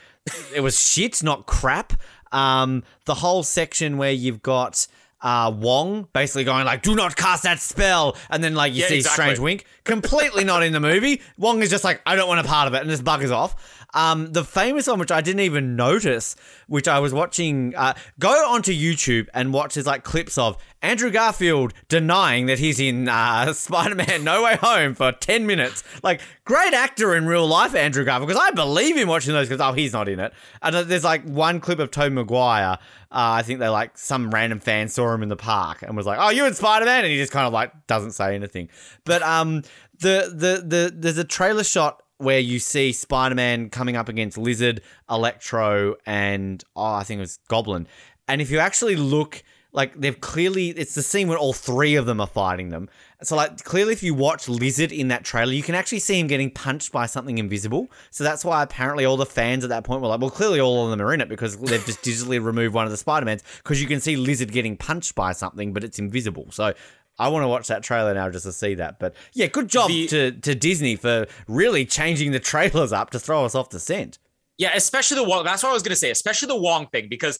[0.54, 1.94] it was shit, not crap.
[2.32, 4.86] Um, the whole section where you've got
[5.22, 8.88] uh Wong basically going like, "Do not cast that spell," and then like you Yeah,
[8.88, 9.22] see exactly.
[9.24, 11.22] Strange Wink, completely not in the movie.
[11.38, 13.85] Wong is just like, "I don't want a part of it," and just buggers off.
[13.96, 16.36] Um, the famous one, which I didn't even notice,
[16.66, 19.72] which I was watching, uh, go onto YouTube and watch.
[19.72, 24.94] There's like clips of Andrew Garfield denying that he's in uh, Spider-Man: No Way Home
[24.94, 25.82] for ten minutes.
[26.02, 29.48] Like, great actor in real life, Andrew Garfield, because I believe him watching those.
[29.48, 30.34] Because oh, he's not in it.
[30.60, 32.78] And uh, there's like one clip of Tobey Maguire.
[33.10, 36.04] Uh, I think they like some random fan saw him in the park and was
[36.04, 38.68] like, "Oh, you in Spider-Man?" And he just kind of like doesn't say anything.
[39.04, 39.62] But um,
[40.00, 44.80] the the the there's a trailer shot where you see Spider-Man coming up against Lizard,
[45.10, 47.86] Electro, and oh, I think it was Goblin.
[48.28, 49.42] And if you actually look,
[49.72, 52.88] like they've clearly, it's the scene where all three of them are fighting them.
[53.22, 56.26] So like clearly, if you watch Lizard in that trailer, you can actually see him
[56.26, 57.90] getting punched by something invisible.
[58.10, 60.84] So that's why apparently all the fans at that point were like, well, clearly all
[60.84, 63.80] of them are in it because they've just digitally removed one of the Spider-Mans because
[63.80, 66.46] you can see Lizard getting punched by something, but it's invisible.
[66.50, 66.72] So.
[67.18, 68.98] I want to watch that trailer now just to see that.
[68.98, 73.18] But yeah, good job The- to, to Disney for really changing the trailers up to
[73.18, 74.18] throw us off the scent.
[74.58, 75.44] Yeah, especially the Wong.
[75.44, 77.38] That's what I was going to say, especially the Wong thing, because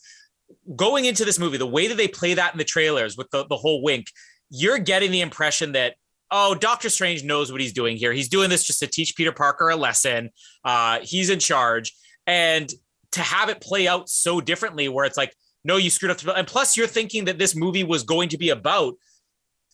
[0.77, 3.47] going into this movie, the way that they play that in the trailers with the,
[3.47, 4.07] the whole wink,
[4.51, 5.95] you're getting the impression that,
[6.31, 8.12] oh, Doctor Strange knows what he's doing here.
[8.12, 10.31] He's doing this just to teach Peter Parker a lesson.
[10.64, 11.95] Uh, he's in charge.
[12.27, 12.70] And
[13.12, 16.37] to have it play out so differently, where it's like, no, you screwed up.
[16.37, 18.95] And plus, you're thinking that this movie was going to be about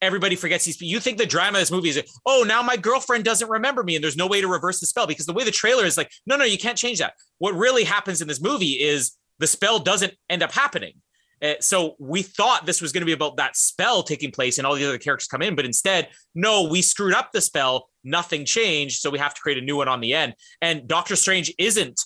[0.03, 0.81] everybody forgets these.
[0.81, 3.95] You think the drama of this movie is, oh, now my girlfriend doesn't remember me,
[3.95, 6.11] and there's no way to reverse the spell because the way the trailer is like,
[6.27, 7.15] no, no, you can't change that.
[7.39, 10.95] What really happens in this movie is the spell doesn't end up happening.
[11.43, 14.67] Uh, so we thought this was going to be about that spell taking place and
[14.67, 17.89] all the other characters come in, but instead, no, we screwed up the spell.
[18.05, 20.35] Nothing changed, so we have to create a new one on the end.
[20.61, 22.01] And Doctor Strange isn't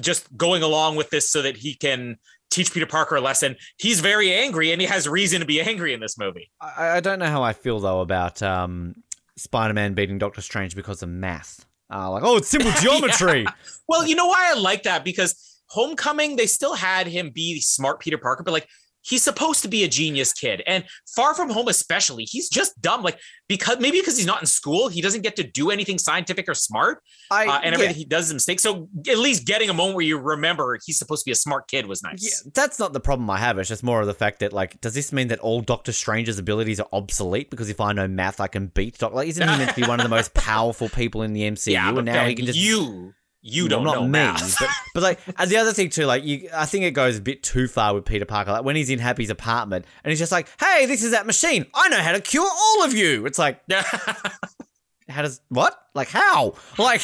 [0.00, 2.16] just going along with this so that he can
[2.50, 3.56] teach Peter Parker a lesson.
[3.78, 6.50] He's very angry and he has reason to be angry in this movie.
[6.60, 8.94] I, I don't know how I feel though about um,
[9.36, 11.66] Spider-Man beating Doctor Strange because of math.
[11.92, 13.42] Uh, like, oh, it's simple geometry.
[13.42, 13.52] yeah.
[13.88, 18.00] Well, you know why I like that because Homecoming, they still had him be smart
[18.00, 18.68] Peter Parker, but like
[19.04, 20.84] he's supposed to be a genius kid and
[21.14, 24.88] far from home especially he's just dumb like because maybe because he's not in school
[24.88, 27.98] he doesn't get to do anything scientific or smart I, uh, and everything yeah.
[27.98, 31.24] he does is mistake so at least getting a moment where you remember he's supposed
[31.24, 33.68] to be a smart kid was nice yeah, that's not the problem i have it's
[33.68, 36.80] just more of the fact that like does this mean that all doctor strange's abilities
[36.80, 39.70] are obsolete because if i know math i can beat doctor like isn't he meant
[39.70, 42.34] to be one of the most powerful people in the mcu yeah, and now he
[42.34, 43.12] can just you
[43.46, 46.24] you don't well, not know me, but, but like and the other thing too, like
[46.24, 48.52] you, I think it goes a bit too far with Peter Parker.
[48.52, 51.66] Like when he's in Happy's apartment and he's just like, "Hey, this is that machine.
[51.74, 53.60] I know how to cure all of you." It's like,
[55.10, 55.78] how does what?
[55.94, 56.54] Like how?
[56.78, 57.02] Like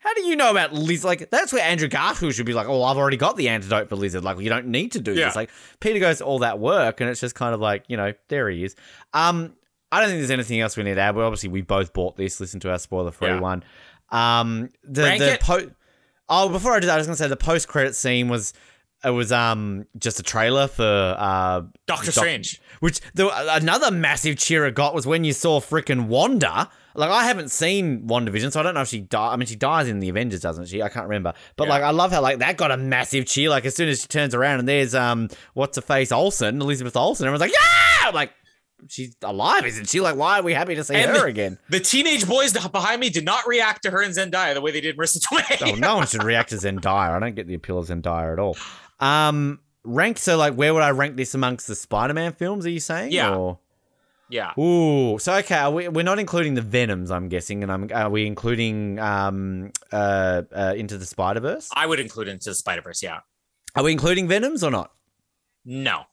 [0.00, 1.06] how do you know about lizard?
[1.06, 3.96] Like that's where Andrew Garfield should be like, "Oh, I've already got the antidote for
[3.96, 4.22] lizard.
[4.24, 5.26] Like you don't need to do yeah.
[5.26, 5.48] this." Like
[5.80, 8.62] Peter goes all that work, and it's just kind of like, you know, there he
[8.62, 8.76] is.
[9.14, 9.54] Um,
[9.90, 11.14] I don't think there's anything else we need to add.
[11.14, 12.40] But obviously, we both bought this.
[12.40, 13.40] Listen to our spoiler free yeah.
[13.40, 13.64] one.
[14.10, 15.70] Um, the Rank the po-
[16.28, 18.52] Oh, before I do that, I was gonna say the post credit scene was
[19.04, 22.60] it was um just a trailer for uh Doctor Doc- Strange.
[22.80, 26.68] Which the another massive cheer it got was when you saw freaking Wanda.
[26.94, 29.32] Like I haven't seen WandaVision, so I don't know if she died.
[29.32, 30.82] I mean, she dies in the Avengers, doesn't she?
[30.82, 31.32] I can't remember.
[31.56, 31.74] But yeah.
[31.74, 33.50] like, I love how like that got a massive cheer.
[33.50, 36.96] Like as soon as she turns around and there's um what's her face Olsen, Elizabeth
[36.96, 38.32] Olsen, everyone's like, yeah, I'm like
[38.88, 40.00] she's alive, isn't she?
[40.00, 41.58] Like, why are we happy to see and her the, again?
[41.68, 44.80] The teenage boys behind me did not react to her and Zendaya the way they
[44.80, 45.72] did Marisa Tomei.
[45.72, 47.10] oh, no one should react to Zendaya.
[47.10, 48.56] I don't get the appeal of Zendaya at all.
[49.00, 50.18] Um, rank.
[50.18, 52.66] So, like, where would I rank this amongst the Spider-Man films?
[52.66, 53.12] Are you saying?
[53.12, 53.34] Yeah.
[53.34, 53.58] Or?
[54.30, 54.52] Yeah.
[54.58, 55.18] Ooh.
[55.18, 58.98] So okay, we, we're not including the Venoms, I'm guessing, and I'm are we including
[58.98, 61.70] um uh, uh into the Spider Verse?
[61.74, 63.02] I would include into the Spider Verse.
[63.02, 63.20] Yeah.
[63.74, 64.92] Are we including Venoms or not?
[65.64, 66.04] No.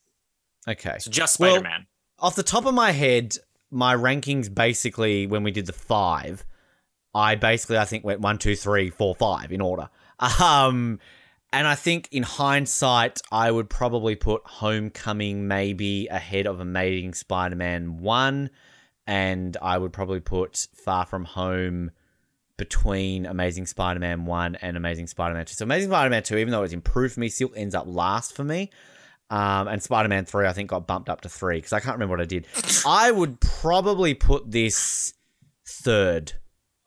[0.67, 0.95] Okay.
[0.99, 1.71] So just Spider Man.
[1.71, 1.85] Well,
[2.19, 3.37] off the top of my head,
[3.71, 6.45] my rankings basically when we did the five,
[7.13, 9.89] I basically I think went one, two, three, four, five in order.
[10.41, 10.99] Um,
[11.51, 17.99] and I think in hindsight, I would probably put Homecoming maybe ahead of Amazing Spider-Man
[17.99, 18.49] one,
[19.07, 21.91] and I would probably put Far From Home
[22.57, 25.53] between Amazing Spider-Man one and Amazing Spider-Man two.
[25.53, 28.43] So Amazing Spider-Man two, even though it's improved for me, still ends up last for
[28.43, 28.69] me.
[29.29, 31.95] Um, and Spider Man 3, I think, got bumped up to three because I can't
[31.95, 32.45] remember what I did.
[32.85, 35.13] I would probably put this
[35.67, 36.33] third.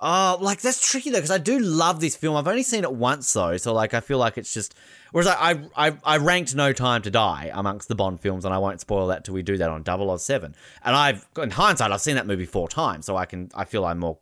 [0.01, 2.37] Oh, like that's tricky though because I do love this film.
[2.37, 4.75] I've only seen it once though, so like I feel like it's just.
[5.11, 8.59] Whereas I I I ranked No Time to Die amongst the Bond films, and I
[8.59, 9.85] won't spoil that till we do that on
[10.19, 10.55] 007.
[10.85, 13.85] And I've in hindsight I've seen that movie four times, so I can I feel
[13.85, 14.19] I'm more,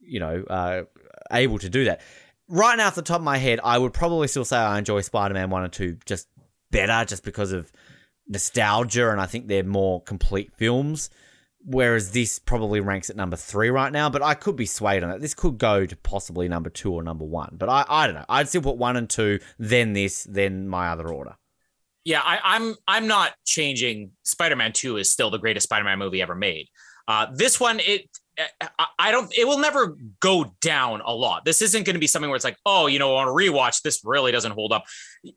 [0.00, 0.82] you know, uh,
[1.32, 2.02] able to do that.
[2.46, 5.00] Right now, off the top of my head, I would probably still say I enjoy
[5.00, 6.28] Spider Man one and two just
[6.70, 7.72] better just because of
[8.26, 11.10] nostalgia, and I think they're more complete films.
[11.64, 15.10] Whereas this probably ranks at number three right now, but I could be swayed on
[15.10, 15.20] it.
[15.20, 18.24] This could go to possibly number two or number one, but I, I don't know.
[18.28, 21.34] I'd still put one and two, then this, then my other order.
[22.04, 24.12] Yeah, I, I'm I'm not changing.
[24.22, 26.68] Spider-Man Two is still the greatest Spider-Man movie ever made.
[27.06, 28.08] Uh, this one, it
[28.98, 29.32] I don't.
[29.36, 31.44] It will never go down a lot.
[31.44, 33.82] This isn't going to be something where it's like, oh, you know, on a rewatch,
[33.82, 34.84] this really doesn't hold up.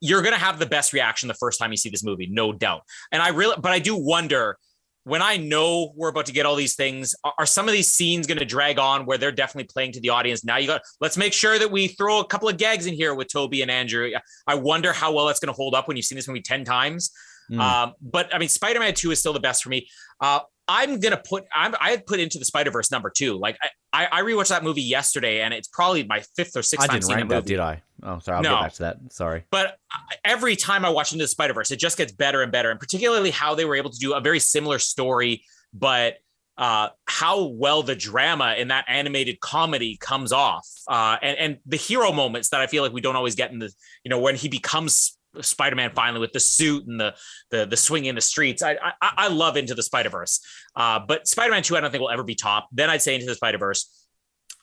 [0.02, 2.54] You're going to have the best reaction the first time you see this movie, no
[2.54, 2.84] doubt.
[3.12, 4.58] And I really, but I do wonder
[5.04, 8.28] when I know we're about to get all these things, are some of these scenes
[8.28, 10.43] going to drag on where they're definitely playing to the audience?
[10.43, 13.16] Now you got, let's make sure that we throw a couple of gags in here
[13.16, 14.12] with Tobey and Andrew.
[14.45, 16.66] I wonder how well that's going to hold up when you've seen this movie 10
[16.66, 17.12] times.
[17.52, 17.60] Mm.
[17.60, 19.88] Um, but I mean, Spider Man 2 is still the best for me.
[20.20, 20.41] Uh,
[20.72, 23.38] I'm gonna put I'm I had put into the Spider Verse number two.
[23.38, 23.57] Like
[23.91, 26.99] I, I rewatched that movie yesterday, and it's probably my fifth or sixth I time
[27.01, 27.82] didn't rank that, did I?
[28.01, 28.38] Oh, sorry.
[28.38, 28.55] I'll no.
[28.55, 28.97] get back to that.
[29.09, 29.43] Sorry.
[29.51, 29.78] But
[30.24, 32.80] every time I watch into the Spider Verse, it just gets better and better, and
[32.80, 35.43] particularly how they were able to do a very similar story,
[35.74, 36.19] but
[36.57, 41.78] uh, how well the drama in that animated comedy comes off, uh, and and the
[41.78, 43.74] hero moments that I feel like we don't always get in the
[44.05, 47.15] you know when he becomes Spider-Man finally with the suit and the
[47.49, 48.61] the the swing in the streets.
[48.61, 50.41] I I, I love Into the Spider-Verse,
[50.75, 52.67] uh, but Spider-Man Two I don't think will ever be top.
[52.71, 54.07] Then I'd say Into the Spider-Verse.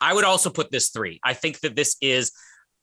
[0.01, 1.21] I would also put this three.
[1.25, 2.33] I think that this is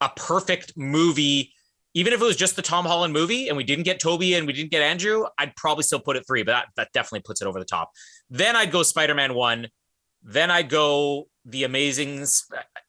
[0.02, 1.54] a perfect movie.
[1.94, 4.46] Even if it was just the Tom Holland movie and we didn't get Tobey and
[4.46, 7.42] we didn't get Andrew, I'd probably still put it three, but that, that definitely puts
[7.42, 7.92] it over the top.
[8.30, 9.70] Then I'd go Spider-Man one.
[10.22, 12.26] Then I'd go the Amazing.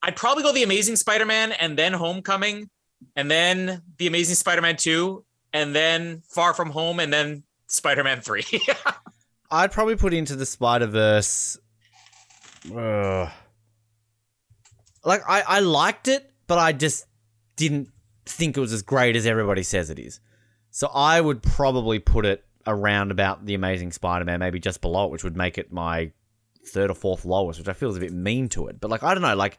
[0.02, 2.68] I'd probably go the Amazing Spider-Man and then Homecoming
[3.14, 8.44] and then The Amazing Spider-Man 2, and then Far From Home, and then Spider-Man 3.
[9.50, 11.58] I'd probably put into the Spider-Verse.
[12.74, 13.30] Uh,
[15.04, 17.06] like I, I liked it, but I just
[17.54, 17.88] didn't
[18.24, 20.20] think it was as great as everybody says it is.
[20.70, 25.10] So I would probably put it around about the Amazing Spider-Man, maybe just below it,
[25.12, 26.10] which would make it my
[26.66, 28.80] third or fourth lowest, which I feel is a bit mean to it.
[28.80, 29.58] But like I don't know, like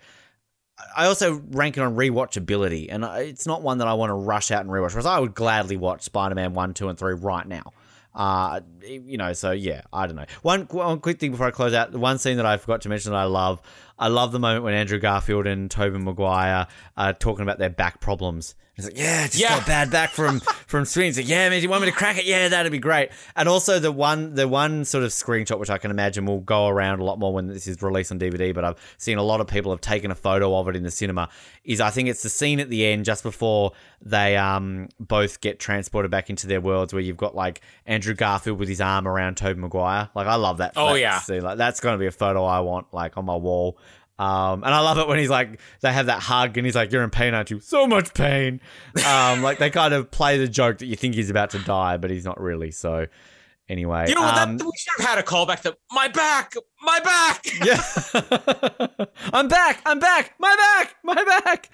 [0.96, 4.52] I also rank it on rewatchability, and it's not one that I want to rush
[4.52, 4.92] out and rewatch.
[4.92, 7.74] Whereas I would gladly watch Spider-Man one, two, and three right now.
[8.14, 10.26] Uh, you know, so yeah, I don't know.
[10.42, 12.90] One, one quick thing before I close out, the one scene that I forgot to
[12.90, 13.62] mention that I love,
[14.00, 18.00] I love the moment when Andrew Garfield and Tobey Maguire are talking about their back
[18.00, 18.56] problems.
[18.76, 19.58] He's like, yeah, just Yeah.
[19.58, 21.16] got bad back from from swings.
[21.16, 22.26] He's like, yeah, man, do you want me to crack it?
[22.26, 23.10] Yeah, that'd be great.
[23.36, 26.68] And also the one the one sort of screenshot which I can imagine will go
[26.68, 29.42] around a lot more when this is released on DVD, but I've seen a lot
[29.42, 31.30] of people have taken a photo of it in the cinema.
[31.64, 35.60] Is I think it's the scene at the end just before they um both get
[35.60, 39.38] transported back into their worlds where you've got like Andrew Garfield with his arm around
[39.38, 40.10] Tobey Maguire.
[40.14, 40.74] Like I love that.
[40.76, 41.18] Oh, that yeah.
[41.20, 41.42] scene.
[41.42, 43.80] Like that's gonna be a photo I want like on my wall.
[44.20, 46.92] Um, and I love it when he's like, they have that hug and he's like,
[46.92, 47.60] You're in pain, aren't you?
[47.60, 48.62] So much pain.
[49.06, 51.98] Um, like they kind of play the joke that you think he's about to die,
[51.98, 52.72] but he's not really.
[52.72, 53.06] So,
[53.70, 54.06] anyway.
[54.08, 54.38] You know what?
[54.38, 57.46] um, that, we should have had a callback to my back, my back.
[57.64, 59.06] yeah.
[59.34, 59.82] I'm back.
[59.86, 60.34] I'm back.
[60.40, 60.96] My back.
[61.04, 61.70] My back.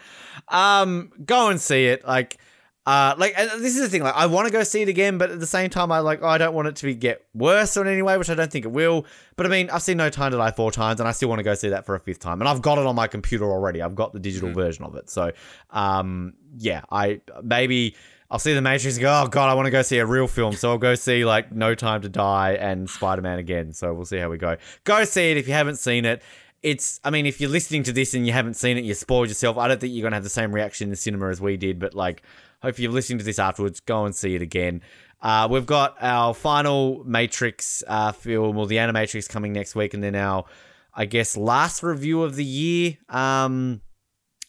[0.50, 2.06] Um, go and see it.
[2.06, 2.38] Like,
[2.86, 4.04] uh, like this is the thing.
[4.04, 6.20] Like, I want to go see it again, but at the same time, I like
[6.22, 8.52] oh, I don't want it to be get worse in any way, which I don't
[8.52, 9.06] think it will.
[9.38, 11.40] But I mean, I've seen No Time to Die four times, and I still want
[11.40, 12.42] to go see that for a fifth time.
[12.42, 13.82] And I've got it on my computer already.
[13.82, 15.10] I've got the digital version of it.
[15.10, 15.32] So,
[15.72, 17.96] um, yeah, I maybe.
[18.32, 20.28] I'll see the Matrix and go, oh god, I want to go see a real
[20.28, 20.56] film.
[20.56, 23.74] So I'll go see like No Time to Die and Spider Man again.
[23.74, 24.58] So we'll see how we go.
[24.86, 26.24] Go see it if you haven't seen it.
[26.64, 29.28] It's, I mean, if you're listening to this and you haven't seen it, you spoiled
[29.28, 29.60] yourself.
[29.60, 31.58] I don't think you're going to have the same reaction in the cinema as we
[31.58, 32.24] did, but like,
[32.64, 34.82] hope you're listening to this afterwards, go and see it again.
[35.22, 40.04] Uh, we've got our final Matrix uh, film, or the Animatrix coming next week, and
[40.04, 40.46] then our,
[40.94, 42.98] I guess, last review of the year.
[43.10, 43.82] Um,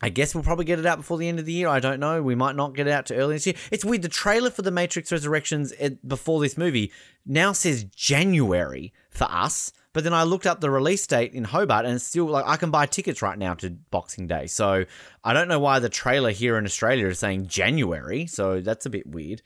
[0.01, 1.69] I guess we'll probably get it out before the end of the year.
[1.69, 2.23] I don't know.
[2.23, 3.57] We might not get it out to early this year.
[3.71, 4.03] It's weird.
[4.03, 5.73] The trailer for the Matrix Resurrections
[6.07, 6.93] before this movie
[7.25, 11.87] now says January for us, but then I looked up the release date in Hobart,
[11.87, 14.49] and it's still like I can buy tickets right now to Boxing Day.
[14.49, 14.85] So
[15.23, 18.27] I don't know why the trailer here in Australia is saying January.
[18.27, 19.41] So that's a bit weird.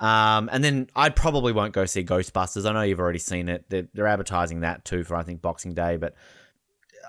[0.00, 2.68] Um, and then I probably won't go see Ghostbusters.
[2.68, 3.64] I know you've already seen it.
[3.68, 6.16] They're, they're advertising that too for I think Boxing Day, but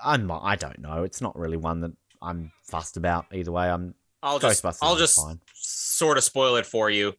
[0.02, 1.02] I'm I don't know.
[1.02, 1.92] It's not really one that
[2.22, 3.68] I'm fussed about either way.
[3.68, 5.40] I'm I'll just Ghostbusters I'll just fine.
[5.52, 7.14] sort of spoil it for you.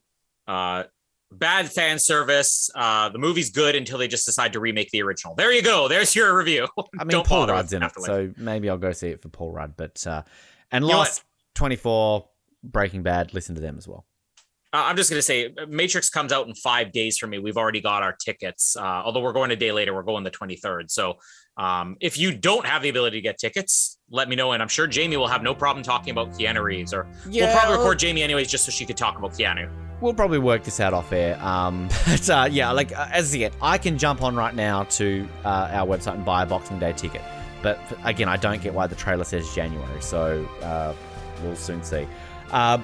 [0.48, 0.84] Uh,
[1.32, 2.70] bad fan service.
[2.74, 5.34] Uh, the movie's good until they just decide to remake the original.
[5.34, 5.88] There you go.
[5.88, 6.68] There's your review.
[6.98, 9.52] I mean, Don't Paul Rudd's in it, so maybe I'll go see it for Paul
[9.52, 9.74] Rudd.
[9.76, 10.22] But uh,
[10.70, 11.24] and You Lost,
[11.54, 12.28] Twenty Four,
[12.62, 14.06] Breaking Bad, listen to them as well.
[14.72, 17.38] Uh, I'm just gonna say, Matrix comes out in five days for me.
[17.38, 18.76] We've already got our tickets.
[18.76, 20.90] Uh, although we're going a day later, we're going the 23rd.
[20.90, 21.14] So
[21.56, 24.68] um, if you don't have the ability to get tickets, let me know, and I'm
[24.68, 26.92] sure Jamie will have no problem talking about Keanu Reeves.
[26.92, 29.70] Or we'll probably record Jamie anyways, just so she could talk about Keanu.
[30.00, 31.42] We'll probably work this out off air.
[31.42, 35.26] Um, but uh, yeah, like uh, as yet, I can jump on right now to
[35.44, 37.22] uh, our website and buy a Boxing Day ticket.
[37.62, 40.02] But again, I don't get why the trailer says January.
[40.02, 40.94] So uh,
[41.42, 42.06] we'll soon see.
[42.50, 42.78] Uh,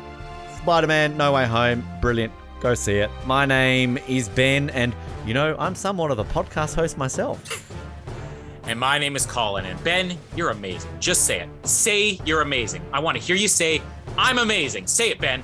[0.56, 2.32] Spider Man, No Way Home, brilliant.
[2.60, 3.10] Go see it.
[3.26, 4.94] My name is Ben, and
[5.26, 7.68] you know, I'm somewhat of a podcast host myself.
[8.64, 9.64] And my name is Colin.
[9.66, 10.90] And Ben, you're amazing.
[11.00, 11.48] Just say it.
[11.66, 12.82] Say you're amazing.
[12.92, 13.82] I want to hear you say,
[14.16, 14.86] I'm amazing.
[14.86, 15.42] Say it, Ben.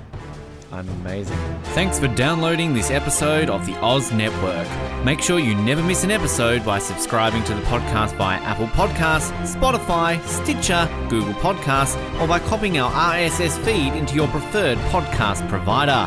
[0.70, 1.38] I'm amazing.
[1.74, 4.68] Thanks for downloading this episode of the Oz Network.
[5.02, 9.30] Make sure you never miss an episode by subscribing to the podcast via Apple Podcasts,
[9.46, 16.06] Spotify, Stitcher, Google Podcasts, or by copying our RSS feed into your preferred podcast provider.